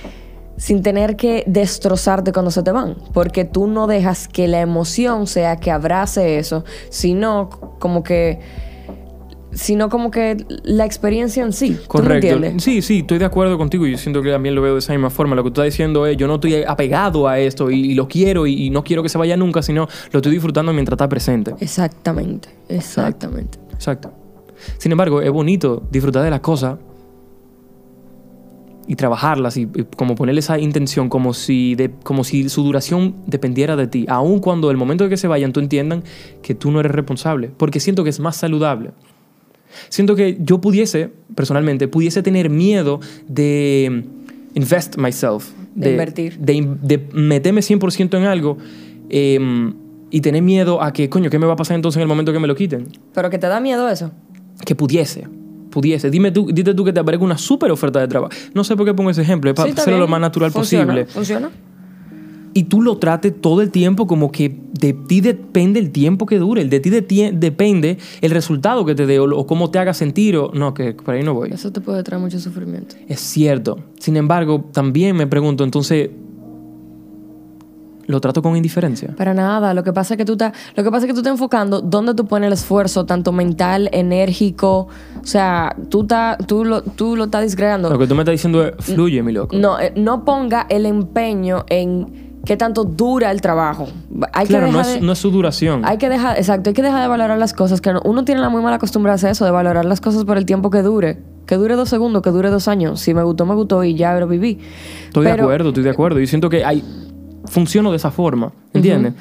sin 0.58 0.82
tener 0.82 1.16
que 1.16 1.42
destrozarte 1.46 2.32
cuando 2.32 2.50
se 2.50 2.62
te 2.62 2.70
van, 2.70 2.96
porque 3.14 3.44
tú 3.44 3.66
no 3.66 3.86
dejas 3.86 4.28
que 4.28 4.46
la 4.46 4.60
emoción 4.60 5.26
sea 5.26 5.56
que 5.56 5.70
abrace 5.70 6.38
eso, 6.38 6.64
sino 6.90 7.48
como 7.80 8.02
que 8.02 8.38
sino 9.52 9.88
como 9.88 10.10
que 10.10 10.44
la 10.64 10.84
experiencia 10.84 11.42
en 11.42 11.52
sí. 11.52 11.70
¿Tú 11.74 11.80
me 11.80 11.86
Correcto. 11.86 12.26
entiendes? 12.28 12.62
Sí, 12.64 12.82
sí, 12.82 12.98
estoy 13.00 13.18
de 13.18 13.24
acuerdo 13.24 13.58
contigo. 13.58 13.86
Yo 13.86 13.98
siento 13.98 14.22
que 14.22 14.30
también 14.30 14.54
lo 14.54 14.62
veo 14.62 14.72
de 14.74 14.78
esa 14.78 14.92
misma 14.92 15.10
forma. 15.10 15.34
Lo 15.36 15.44
que 15.44 15.50
tú 15.50 15.60
estás 15.60 15.72
diciendo 15.72 16.06
es, 16.06 16.16
yo 16.16 16.26
no 16.26 16.36
estoy 16.36 16.62
apegado 16.66 17.28
a 17.28 17.38
esto 17.38 17.70
y, 17.70 17.92
y 17.92 17.94
lo 17.94 18.08
quiero 18.08 18.46
y, 18.46 18.66
y 18.66 18.70
no 18.70 18.82
quiero 18.82 19.02
que 19.02 19.08
se 19.08 19.18
vaya 19.18 19.36
nunca, 19.36 19.62
sino 19.62 19.88
lo 20.10 20.18
estoy 20.18 20.32
disfrutando 20.32 20.72
mientras 20.72 20.94
está 20.94 21.08
presente. 21.08 21.54
Exactamente, 21.60 22.48
exactamente. 22.68 23.58
Exacto. 23.74 24.12
Sin 24.78 24.92
embargo, 24.92 25.20
es 25.22 25.30
bonito 25.30 25.82
disfrutar 25.90 26.22
de 26.22 26.30
las 26.30 26.40
cosas 26.40 26.78
y 28.86 28.96
trabajarlas 28.96 29.56
y, 29.56 29.62
y 29.62 29.84
como 29.96 30.14
ponerle 30.16 30.40
esa 30.40 30.58
intención 30.58 31.08
como 31.08 31.34
si, 31.34 31.74
de, 31.76 31.90
como 32.02 32.24
si 32.24 32.48
su 32.48 32.62
duración 32.64 33.14
dependiera 33.26 33.76
de 33.76 33.86
ti. 33.86 34.06
Aun 34.08 34.40
cuando 34.40 34.70
el 34.70 34.76
momento 34.76 35.04
de 35.04 35.10
que 35.10 35.16
se 35.16 35.28
vayan 35.28 35.52
tú 35.52 35.60
entiendan 35.60 36.02
que 36.42 36.54
tú 36.54 36.70
no 36.70 36.80
eres 36.80 36.92
responsable. 36.92 37.50
Porque 37.56 37.80
siento 37.80 38.02
que 38.04 38.10
es 38.10 38.18
más 38.20 38.36
saludable. 38.36 38.90
Siento 39.88 40.14
que 40.16 40.38
yo 40.40 40.60
pudiese, 40.60 41.10
personalmente, 41.34 41.88
pudiese 41.88 42.22
tener 42.22 42.50
miedo 42.50 43.00
de 43.28 44.04
invest 44.54 44.96
myself. 44.96 45.50
De 45.74 45.90
invertir. 45.92 46.38
De, 46.38 46.68
de 46.82 47.08
meterme 47.12 47.60
100% 47.62 48.16
en 48.18 48.24
algo 48.24 48.58
eh, 49.08 49.38
y 50.10 50.20
tener 50.20 50.42
miedo 50.42 50.82
a 50.82 50.92
que, 50.92 51.08
coño, 51.08 51.30
¿qué 51.30 51.38
me 51.38 51.46
va 51.46 51.54
a 51.54 51.56
pasar 51.56 51.74
entonces 51.76 51.96
en 51.96 52.02
el 52.02 52.08
momento 52.08 52.32
que 52.32 52.38
me 52.38 52.46
lo 52.48 52.54
quiten? 52.54 52.88
Pero 53.14 53.30
que 53.30 53.38
te 53.38 53.46
da 53.46 53.60
miedo 53.60 53.88
eso. 53.88 54.10
Que 54.66 54.74
pudiese. 54.74 55.26
Pudiese. 55.70 56.10
Dime 56.10 56.30
tú, 56.30 56.48
dite 56.52 56.74
tú 56.74 56.84
que 56.84 56.92
te 56.92 57.00
aparezca 57.00 57.24
una 57.24 57.38
súper 57.38 57.70
oferta 57.70 57.98
de 57.98 58.06
trabajo. 58.08 58.30
No 58.52 58.62
sé 58.62 58.76
por 58.76 58.84
qué 58.84 58.92
pongo 58.92 59.08
ese 59.08 59.22
ejemplo. 59.22 59.48
Es 59.50 59.56
para 59.56 59.70
Sí, 59.72 59.74
hacerlo 59.78 59.98
lo 60.00 60.04
bien. 60.04 60.10
más 60.10 60.20
natural 60.20 60.50
Funciona, 60.52 60.84
posible. 60.84 61.06
Funciona. 61.06 61.50
Y 62.54 62.64
tú 62.64 62.82
lo 62.82 62.98
trates 62.98 63.32
todo 63.40 63.62
el 63.62 63.70
tiempo 63.70 64.06
como 64.06 64.30
que 64.30 64.54
de 64.78 64.92
ti 64.92 65.20
depende 65.22 65.80
el 65.80 65.90
tiempo 65.90 66.26
que 66.26 66.38
dure. 66.38 66.64
De 66.66 66.80
ti 66.80 66.90
de 66.90 67.00
ti 67.00 67.30
depende 67.32 67.96
el 68.20 68.30
resultado 68.30 68.84
que 68.84 68.94
te 68.94 69.06
dé 69.06 69.18
o, 69.20 69.24
o 69.36 69.46
cómo 69.46 69.70
te 69.70 69.78
haga 69.78 69.94
sentir. 69.94 70.36
O, 70.36 70.50
no, 70.52 70.74
que 70.74 70.92
por 70.92 71.14
ahí 71.14 71.22
no 71.22 71.32
voy. 71.34 71.50
Eso 71.50 71.72
te 71.72 71.80
puede 71.80 72.02
traer 72.02 72.20
mucho 72.22 72.38
sufrimiento. 72.38 72.94
Es 73.08 73.20
cierto. 73.20 73.78
Sin 73.98 74.16
embargo, 74.16 74.64
también 74.72 75.16
me 75.16 75.26
pregunto, 75.26 75.64
entonces, 75.64 76.10
¿lo 78.06 78.20
trato 78.20 78.42
con 78.42 78.56
indiferencia? 78.56 79.14
Para 79.16 79.32
nada. 79.32 79.72
Lo 79.74 79.82
que 79.84 79.92
pasa 79.92 80.14
es 80.14 80.18
que 80.18 80.24
tú 80.24 80.32
estás, 80.32 80.52
lo 80.76 80.82
que 80.84 80.90
pasa 80.90 81.06
es 81.06 81.08
que 81.08 81.14
tú 81.14 81.20
estás 81.20 81.32
enfocando 81.32 81.80
dónde 81.80 82.14
tú 82.14 82.26
pones 82.26 82.48
el 82.48 82.52
esfuerzo, 82.52 83.06
tanto 83.06 83.32
mental, 83.32 83.88
enérgico. 83.92 84.88
O 85.22 85.26
sea, 85.26 85.74
tú, 85.88 86.02
estás- 86.02 86.36
tú, 86.46 86.64
lo, 86.64 86.82
tú 86.82 87.16
lo 87.16 87.24
estás 87.24 87.44
disgregando. 87.44 87.88
Lo 87.88 87.98
que 87.98 88.06
tú 88.06 88.14
me 88.14 88.22
estás 88.22 88.32
diciendo 88.34 88.66
es, 88.66 88.74
fluye, 88.84 89.22
mi 89.22 89.32
loco. 89.32 89.56
No, 89.56 89.80
eh, 89.80 89.92
no 89.96 90.24
ponga 90.24 90.66
el 90.68 90.84
empeño 90.84 91.64
en 91.68 92.21
qué 92.44 92.56
tanto 92.56 92.84
dura 92.84 93.30
el 93.30 93.40
trabajo. 93.40 93.86
Hay 94.32 94.46
claro, 94.46 94.66
que 94.66 94.72
no 94.72 94.80
es, 94.80 94.86
de- 94.94 95.00
no 95.00 95.12
es 95.12 95.18
su 95.18 95.30
duración. 95.30 95.82
Hay 95.84 95.98
que 95.98 96.08
dejar, 96.08 96.36
exacto, 96.38 96.70
hay 96.70 96.74
que 96.74 96.82
dejar 96.82 97.02
de 97.02 97.08
valorar 97.08 97.38
las 97.38 97.52
cosas. 97.52 97.80
Que 97.80 97.92
no- 97.92 98.00
uno 98.04 98.24
tiene 98.24 98.40
la 98.40 98.48
muy 98.48 98.62
mala 98.62 98.78
costumbre 98.78 99.12
a 99.12 99.14
hacer 99.14 99.30
eso, 99.30 99.44
de 99.44 99.50
valorar 99.50 99.84
las 99.84 100.00
cosas 100.00 100.24
por 100.24 100.36
el 100.38 100.44
tiempo 100.46 100.70
que 100.70 100.82
dure. 100.82 101.18
Que 101.46 101.56
dure 101.56 101.74
dos 101.76 101.88
segundos, 101.88 102.22
que 102.22 102.30
dure 102.30 102.50
dos 102.50 102.68
años. 102.68 103.00
Si 103.00 103.14
me 103.14 103.22
gustó, 103.22 103.46
me 103.46 103.54
gustó 103.54 103.82
y 103.84 103.94
ya 103.94 104.18
lo 104.18 104.26
viví. 104.28 104.58
Estoy 105.06 105.24
de 105.26 105.32
acuerdo, 105.32 105.68
estoy 105.70 105.82
de 105.84 105.90
acuerdo. 105.90 106.18
Yo 106.20 106.26
siento 106.26 106.48
que 106.50 106.64
hay, 106.64 106.82
funciono 107.46 107.90
de 107.90 107.96
esa 107.96 108.10
forma, 108.10 108.52
¿entiendes? 108.72 109.14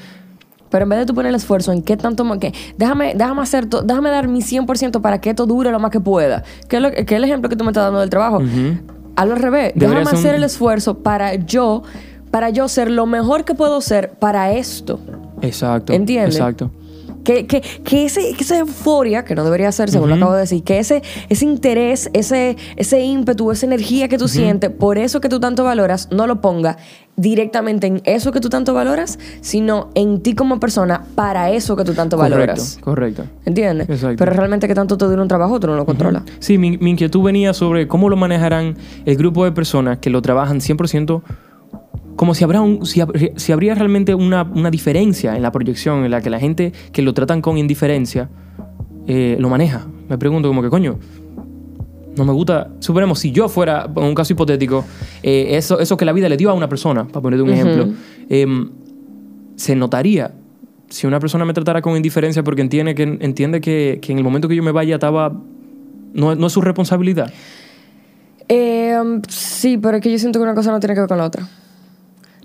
Pero 0.70 0.84
en 0.84 0.90
vez 0.90 1.00
de 1.00 1.06
tú 1.06 1.14
poner 1.14 1.30
el 1.32 1.36
esfuerzo 1.36 1.74
en 1.74 1.82
qué 1.82 1.98
tanto... 1.98 2.24
Que, 2.40 2.54
déjame, 2.78 3.14
déjame 3.16 3.42
hacer... 3.42 3.66
to- 3.66 3.82
déjame 3.82 4.10
dar 4.10 4.28
mi 4.30 4.40
100% 4.42 5.02
para 5.02 5.20
que 5.20 5.32
esto 5.32 5.46
dure 5.46 5.70
lo 5.70 5.80
más 5.80 5.92
que 5.92 6.00
pueda. 6.00 6.44
Que 6.70 6.78
es, 6.78 6.82
lo- 6.82 6.92
que 6.92 7.02
es 7.02 7.12
el 7.12 7.24
ejemplo 7.26 7.50
que 7.50 7.58
tú 7.58 7.66
me 7.66 7.72
estás 7.72 7.84
dando 7.84 8.00
del 8.00 8.10
trabajo. 8.10 8.40
Hazlo 9.18 9.34
al 9.34 9.40
revés. 9.42 9.74
Debería 9.76 10.00
déjame 10.00 10.12
un- 10.18 10.20
hacer 10.20 10.36
el 10.36 10.44
esfuerzo 10.46 11.00
para 11.00 11.36
yo... 11.36 11.84
Para 12.32 12.50
yo 12.50 12.68
ser 12.68 12.90
lo 12.90 13.06
mejor 13.06 13.46
que 13.46 13.54
puedo 13.54 13.82
ser 13.82 14.12
para 14.12 14.54
esto. 14.54 15.00
Exacto. 15.42 15.94
¿Entiendes? 15.94 16.36
Exacto. 16.36 16.72
Que, 17.24 17.46
que, 17.46 17.62
que, 17.62 18.06
ese, 18.06 18.34
que 18.36 18.44
esa 18.44 18.58
euforia, 18.58 19.24
que 19.24 19.36
no 19.36 19.44
debería 19.44 19.72
ser, 19.72 19.92
según 19.92 20.10
lo 20.10 20.16
acabo 20.16 20.34
de 20.34 20.40
decir, 20.40 20.64
que 20.64 20.80
ese, 20.80 21.04
ese 21.30 21.46
interés, 21.46 22.10
ese, 22.14 22.58
ese 22.78 23.02
ímpetu, 23.02 23.52
esa 23.52 23.68
energía 23.68 24.08
que 24.08 24.18
tú 24.18 24.28
sientes, 24.28 24.72
por 24.72 24.98
eso 24.98 25.22
que 25.22 25.30
tú 25.30 25.40
tanto 25.40 25.64
valoras, 25.64 26.08
no 26.10 26.26
lo 26.26 26.42
ponga 26.42 26.78
directamente 27.18 27.86
en 27.86 28.02
eso 28.06 28.32
que 28.32 28.40
tú 28.40 28.50
tanto 28.50 28.74
valoras, 28.74 29.20
sino 29.42 29.90
en 29.94 30.22
ti 30.22 30.34
como 30.34 30.60
persona 30.60 31.04
para 31.14 31.52
eso 31.52 31.76
que 31.76 31.84
tú 31.84 31.94
tanto 31.94 32.18
Correcto, 32.18 32.38
valoras. 32.40 32.80
correcto. 32.82 33.24
¿Entiendes? 33.46 33.88
Exacto. 33.88 34.16
Pero 34.18 34.32
realmente 34.34 34.68
que 34.68 34.74
tanto 34.74 34.98
te 34.98 35.06
dura 35.06 35.22
un 35.22 35.28
trabajo, 35.28 35.60
tú 35.60 35.68
no 35.68 35.76
lo 35.76 35.86
controlas. 35.86 36.24
Sí, 36.40 36.58
mi, 36.58 36.80
mi 36.80 36.90
inquietud 36.90 37.22
venía 37.22 37.54
sobre 37.54 37.88
cómo 37.88 38.10
lo 38.10 38.18
manejarán 38.18 38.78
el 39.06 39.16
grupo 39.16 39.46
de 39.46 39.52
personas 39.52 40.00
que 40.00 40.10
lo 40.10 40.24
trabajan 40.24 40.60
100%, 40.60 41.22
como 42.22 42.36
si, 42.36 42.44
habrá 42.44 42.62
un, 42.62 42.86
si, 42.86 43.02
si 43.36 43.52
habría 43.52 43.74
realmente 43.74 44.14
una, 44.14 44.44
una 44.44 44.70
diferencia 44.70 45.36
en 45.36 45.42
la 45.42 45.52
proyección 45.52 46.06
en 46.06 46.12
la 46.12 46.22
que 46.22 46.30
la 46.30 46.40
gente 46.40 46.72
que 46.92 47.02
lo 47.02 47.16
tratan 47.16 47.42
con 47.42 47.58
indiferencia 47.58 48.30
eh, 49.08 49.38
lo 49.40 49.50
maneja. 49.50 49.88
Me 50.08 50.20
pregunto 50.20 50.48
como 50.48 50.62
que, 50.62 50.70
coño, 50.70 51.00
no 52.16 52.24
me 52.24 52.32
gusta, 52.32 52.70
suponemos, 52.78 53.18
si 53.18 53.32
yo 53.32 53.50
fuera, 53.50 53.90
en 53.96 54.04
un 54.04 54.14
caso 54.14 54.34
hipotético, 54.34 54.86
eh, 55.24 55.48
eso, 55.58 55.80
eso 55.80 55.98
que 55.98 56.06
la 56.06 56.14
vida 56.14 56.30
le 56.30 56.38
dio 56.38 56.52
a 56.52 56.54
una 56.54 56.70
persona, 56.70 57.08
para 57.08 57.22
poner 57.22 57.42
un 57.42 57.50
ejemplo, 57.50 57.88
em, 58.30 58.70
se 59.56 59.76
notaría 59.76 60.32
si 60.90 61.08
una 61.08 61.20
persona 61.20 61.44
me 61.44 61.54
tratara 61.54 61.82
con 61.82 61.96
indiferencia 61.96 62.44
porque 62.44 62.62
entiende 62.62 62.94
que, 62.94 63.02
entiende 63.02 63.62
que, 63.62 63.98
que 64.00 64.12
en 64.12 64.20
el 64.20 64.24
momento 64.24 64.48
que 64.48 64.56
yo 64.56 64.62
me 64.62 64.72
vaya 64.72 64.94
estaba... 64.94 65.34
No, 66.14 66.36
no 66.36 66.46
es 66.46 66.54
su 66.54 66.62
responsabilidad. 66.62 67.34
Eh, 68.48 68.96
sí, 69.28 69.80
pero 69.80 69.98
es 69.98 70.04
que 70.04 70.12
yo 70.12 70.20
siento 70.20 70.38
que 70.38 70.44
una 70.44 70.54
cosa 70.54 70.70
no 70.70 70.80
tiene 70.80 70.94
que 70.94 71.00
ver 71.00 71.10
con 71.10 71.18
la 71.18 71.26
otra. 71.26 71.50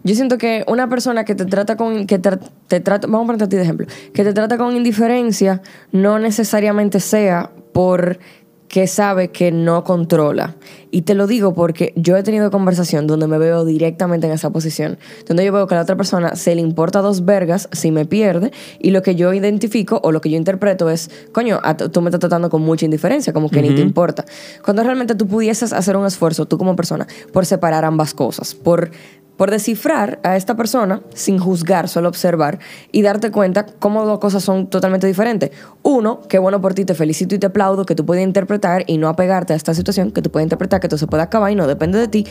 Yo 0.07 0.14
siento 0.14 0.38
que 0.38 0.64
una 0.69 0.88
persona 0.88 1.25
que 1.25 1.35
te 1.35 1.47
trata 1.47 1.77
con. 1.77 2.07
que 2.07 2.21
te, 2.21 2.31
te 2.69 2.79
trata. 2.79 3.09
Vamos 3.09 3.25
a 3.25 3.27
ponerte 3.27 3.45
a 3.45 3.49
ti 3.49 3.57
de 3.57 3.62
ejemplo. 3.62 3.87
Que 4.14 4.23
te 4.23 4.33
trata 4.33 4.57
con 4.57 4.77
indiferencia 4.77 5.62
no 5.90 6.21
necesariamente 6.21 7.01
sea 7.01 7.51
por 7.73 8.21
que 8.69 8.87
sabe 8.87 9.29
que 9.29 9.51
no 9.51 9.83
controla. 9.83 10.55
Y 10.90 11.03
te 11.03 11.14
lo 11.14 11.27
digo 11.27 11.55
porque 11.55 11.92
yo 11.97 12.16
he 12.16 12.23
tenido 12.23 12.51
conversación 12.51 13.07
donde 13.07 13.27
me 13.27 13.38
veo 13.38 13.64
directamente 13.64 14.27
en 14.27 14.33
esa 14.33 14.51
posición, 14.51 14.99
donde 15.27 15.45
yo 15.45 15.53
veo 15.53 15.66
que 15.66 15.75
a 15.75 15.79
la 15.79 15.83
otra 15.83 15.97
persona 15.97 16.37
se 16.37 16.55
le 16.55 16.61
importa 16.61 17.01
dos 17.01 17.25
vergas 17.25 17.69
si 17.73 17.90
me 17.90 18.07
pierde 18.07 18.53
y 18.79 18.90
lo 18.90 19.03
que 19.03 19.14
yo 19.14 19.33
identifico 19.33 20.01
o 20.03 20.12
lo 20.12 20.21
que 20.21 20.31
yo 20.31 20.37
interpreto 20.37 20.88
es, 20.88 21.11
coño, 21.33 21.61
tú 21.92 22.01
me 22.01 22.11
estás 22.11 22.21
tratando 22.21 22.51
con 22.51 22.62
mucha 22.62 22.85
indiferencia, 22.85 23.33
como 23.33 23.51
que 23.51 23.62
ni 23.62 23.75
te 23.75 23.83
importa. 23.83 24.25
Cuando 24.64 24.83
realmente 24.83 25.14
tú 25.14 25.27
pudieses 25.27 25.73
hacer 25.73 25.97
un 25.97 26.07
esfuerzo, 26.07 26.47
tú 26.47 26.59
como 26.59 26.77
persona, 26.77 27.07
por 27.33 27.47
separar 27.47 27.85
ambas 27.85 28.14
cosas, 28.14 28.55
por 28.55 28.90
por 29.37 29.51
descifrar 29.51 30.18
a 30.22 30.37
esta 30.37 30.57
persona 30.57 31.03
sin 31.14 31.38
juzgar, 31.38 31.88
solo 31.88 32.09
observar 32.09 32.59
y 32.92 33.03
darte 33.03 33.31
cuenta 33.31 33.66
cómo 33.66 34.05
dos 34.07 34.18
cosas 34.18 34.42
son 34.42 34.68
totalmente 34.68 35.07
diferentes. 35.07 35.51
Uno, 35.83 36.22
qué 36.29 36.38
bueno 36.38 36.61
por 36.61 36.75
ti, 36.75 36.85
te 36.85 36.94
felicito 36.94 37.35
y 37.35 37.38
te 37.38 37.46
aplaudo 37.46 37.85
que 37.87 37.94
tú 37.94 38.07
puedes 38.07 38.25
interpretar 38.25 38.85
y 38.87 38.99
no 38.99 39.09
apegarte 39.09 39.53
a 39.53 39.57
esta 39.57 39.75
situación, 39.75 40.11
que 40.11 40.22
tú 40.22 40.31
puedes 40.31 40.44
interpretar 40.46 40.81
que 40.81 40.88
todo 40.88 40.99
se 40.99 41.07
puede 41.07 41.22
acabar 41.22 41.51
y 41.53 41.55
no 41.55 41.66
depende 41.66 41.99
de 41.99 42.09
ti. 42.09 42.27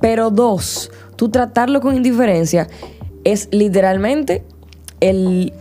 Pero 0.00 0.30
dos, 0.30 0.90
tú 1.16 1.30
tratarlo 1.30 1.80
con 1.80 1.96
indiferencia 1.96 2.68
es 3.24 3.48
literalmente 3.52 4.44
el 5.00 5.52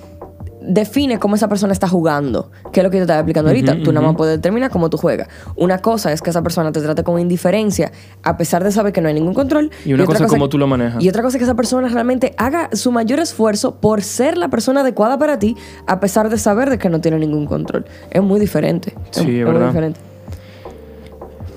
define 0.69 1.19
cómo 1.19 1.35
esa 1.35 1.49
persona 1.49 1.73
está 1.73 1.87
jugando, 1.87 2.51
que 2.71 2.79
es 2.79 2.83
lo 2.83 2.91
que 2.91 2.97
yo 2.97 3.01
te 3.01 3.03
estaba 3.05 3.19
explicando 3.19 3.49
ahorita. 3.49 3.83
tú 3.83 3.91
nada 3.91 4.05
más 4.05 4.15
puedes 4.15 4.37
determinar 4.37 4.69
cómo 4.69 4.89
tú 4.89 4.97
juegas. 4.97 5.27
Una 5.55 5.79
cosa 5.79 6.13
es 6.13 6.21
que 6.21 6.29
esa 6.29 6.43
persona 6.43 6.71
te 6.71 6.79
trate 6.79 7.03
con 7.03 7.19
indiferencia, 7.19 7.91
a 8.23 8.37
pesar 8.37 8.63
de 8.63 8.71
saber 8.71 8.93
que 8.93 9.01
no 9.01 9.07
hay 9.07 9.15
ningún 9.15 9.33
control. 9.33 9.71
Y 9.83 9.93
una 9.93 10.05
cosa 10.05 10.25
es 10.25 10.31
cómo 10.31 10.47
tú 10.47 10.57
lo 10.57 10.67
manejas. 10.67 11.03
Y 11.03 11.09
otra 11.09 11.23
cosa 11.23 11.37
es 11.37 11.39
que 11.39 11.45
esa 11.45 11.55
persona 11.55 11.89
realmente 11.89 12.33
haga 12.37 12.69
su 12.73 12.91
mayor 12.91 13.19
esfuerzo 13.19 13.75
por 13.75 14.03
ser 14.03 14.37
la 14.37 14.49
persona 14.49 14.81
adecuada 14.81 15.17
para 15.17 15.39
ti, 15.39 15.57
a 15.87 15.99
pesar 15.99 16.29
de 16.29 16.37
saber 16.37 16.69
de 16.69 16.77
que 16.77 16.89
no 16.89 17.01
tiene 17.01 17.17
ningún 17.17 17.47
control. 17.47 17.85
Es 18.11 18.21
muy 18.21 18.39
diferente. 18.39 18.93
Sí, 19.11 19.39
es, 19.39 19.45
Muy 19.47 19.65
diferente. 19.65 19.99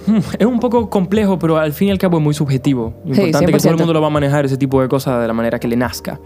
Es 0.39 0.47
un 0.47 0.61
poco 0.61 0.89
complejo, 0.89 1.39
pero 1.39 1.57
al 1.57 1.73
fin 1.73 1.89
y 1.89 1.91
al 1.91 1.99
cabo 1.99 2.19
es 2.19 2.23
muy 2.23 2.35
subjetivo. 2.35 2.95
Importante 3.05 3.53
que 3.53 3.59
todo 3.59 3.71
el 3.71 3.77
mundo 3.77 3.93
lo 3.93 4.01
va 4.01 4.07
a 4.09 4.11
manejar 4.11 4.45
ese 4.45 4.57
tipo 4.57 4.81
de 4.81 4.89
cosas 4.89 5.21
de 5.21 5.27
la 5.27 5.33
manera 5.33 5.59
que 5.59 5.69
le 5.69 5.77
nazca. 5.77 6.21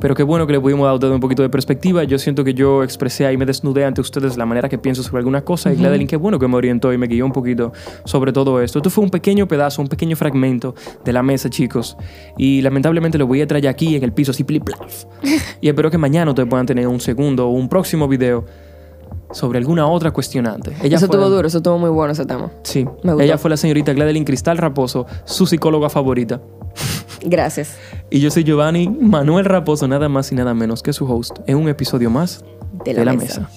Pero 0.00 0.14
qué 0.14 0.22
bueno 0.22 0.46
que 0.46 0.52
le 0.52 0.60
pudimos 0.60 0.84
dar 0.84 0.92
a 0.92 0.94
ustedes 0.94 1.14
un 1.14 1.20
poquito 1.20 1.42
de 1.42 1.48
perspectiva. 1.48 2.04
Yo 2.04 2.18
siento 2.18 2.44
que 2.44 2.54
yo 2.54 2.82
expresé 2.82 3.26
ahí, 3.26 3.36
me 3.36 3.46
desnudé 3.46 3.84
ante 3.84 4.00
ustedes 4.00 4.36
la 4.36 4.46
manera 4.46 4.68
que 4.68 4.78
pienso 4.78 5.02
sobre 5.02 5.18
algunas 5.18 5.42
cosas. 5.42 5.74
Y 5.74 5.76
Gladeline, 5.76 6.06
qué 6.06 6.16
bueno 6.16 6.38
que 6.38 6.48
me 6.48 6.56
orientó 6.56 6.92
y 6.92 6.98
me 6.98 7.06
guió 7.06 7.26
un 7.26 7.32
poquito 7.32 7.72
sobre 8.04 8.32
todo 8.32 8.60
esto. 8.60 8.78
Esto 8.78 8.90
fue 8.90 9.04
un 9.04 9.10
pequeño 9.10 9.46
pedazo, 9.48 9.82
un 9.82 9.88
pequeño 9.88 10.16
fragmento 10.16 10.74
de 11.04 11.12
la 11.12 11.22
mesa, 11.22 11.50
chicos. 11.50 11.96
Y 12.38 12.62
lamentablemente 12.62 13.18
lo 13.18 13.26
voy 13.26 13.40
a 13.40 13.46
traer 13.46 13.68
aquí 13.68 13.96
en 13.96 14.04
el 14.04 14.12
piso, 14.12 14.30
así 14.30 14.44
plip 14.44 14.68
Y 15.60 15.68
espero 15.68 15.90
que 15.90 15.98
mañana 15.98 16.30
ustedes 16.30 16.48
puedan 16.48 16.66
tener 16.66 16.86
un 16.86 17.00
segundo 17.00 17.48
o 17.48 17.52
un 17.52 17.68
próximo 17.68 18.08
video 18.08 18.44
sobre 19.34 19.58
alguna 19.58 19.86
otra 19.86 20.12
cuestionante. 20.12 20.72
Ella 20.82 20.96
eso 20.96 21.06
estuvo 21.06 21.28
duro, 21.28 21.46
eso 21.46 21.58
estuvo 21.58 21.78
muy 21.78 21.90
bueno 21.90 22.12
ese 22.12 22.24
tema. 22.24 22.50
Sí. 22.62 22.86
Ella 23.20 23.36
fue 23.36 23.50
la 23.50 23.56
señorita 23.56 23.92
Gladeline 23.92 24.24
Cristal 24.24 24.56
Raposo, 24.56 25.06
su 25.24 25.46
psicóloga 25.46 25.90
favorita. 25.90 26.40
Gracias. 27.22 27.76
Y 28.10 28.20
yo 28.20 28.30
soy 28.30 28.44
Giovanni 28.44 28.88
Manuel 28.88 29.44
Raposo, 29.44 29.88
nada 29.88 30.08
más 30.08 30.30
y 30.32 30.34
nada 30.34 30.54
menos 30.54 30.82
que 30.82 30.92
su 30.92 31.10
host, 31.10 31.38
en 31.46 31.56
un 31.56 31.68
episodio 31.68 32.10
más 32.10 32.44
de 32.84 33.04
La, 33.04 33.12
mesa. 33.12 33.48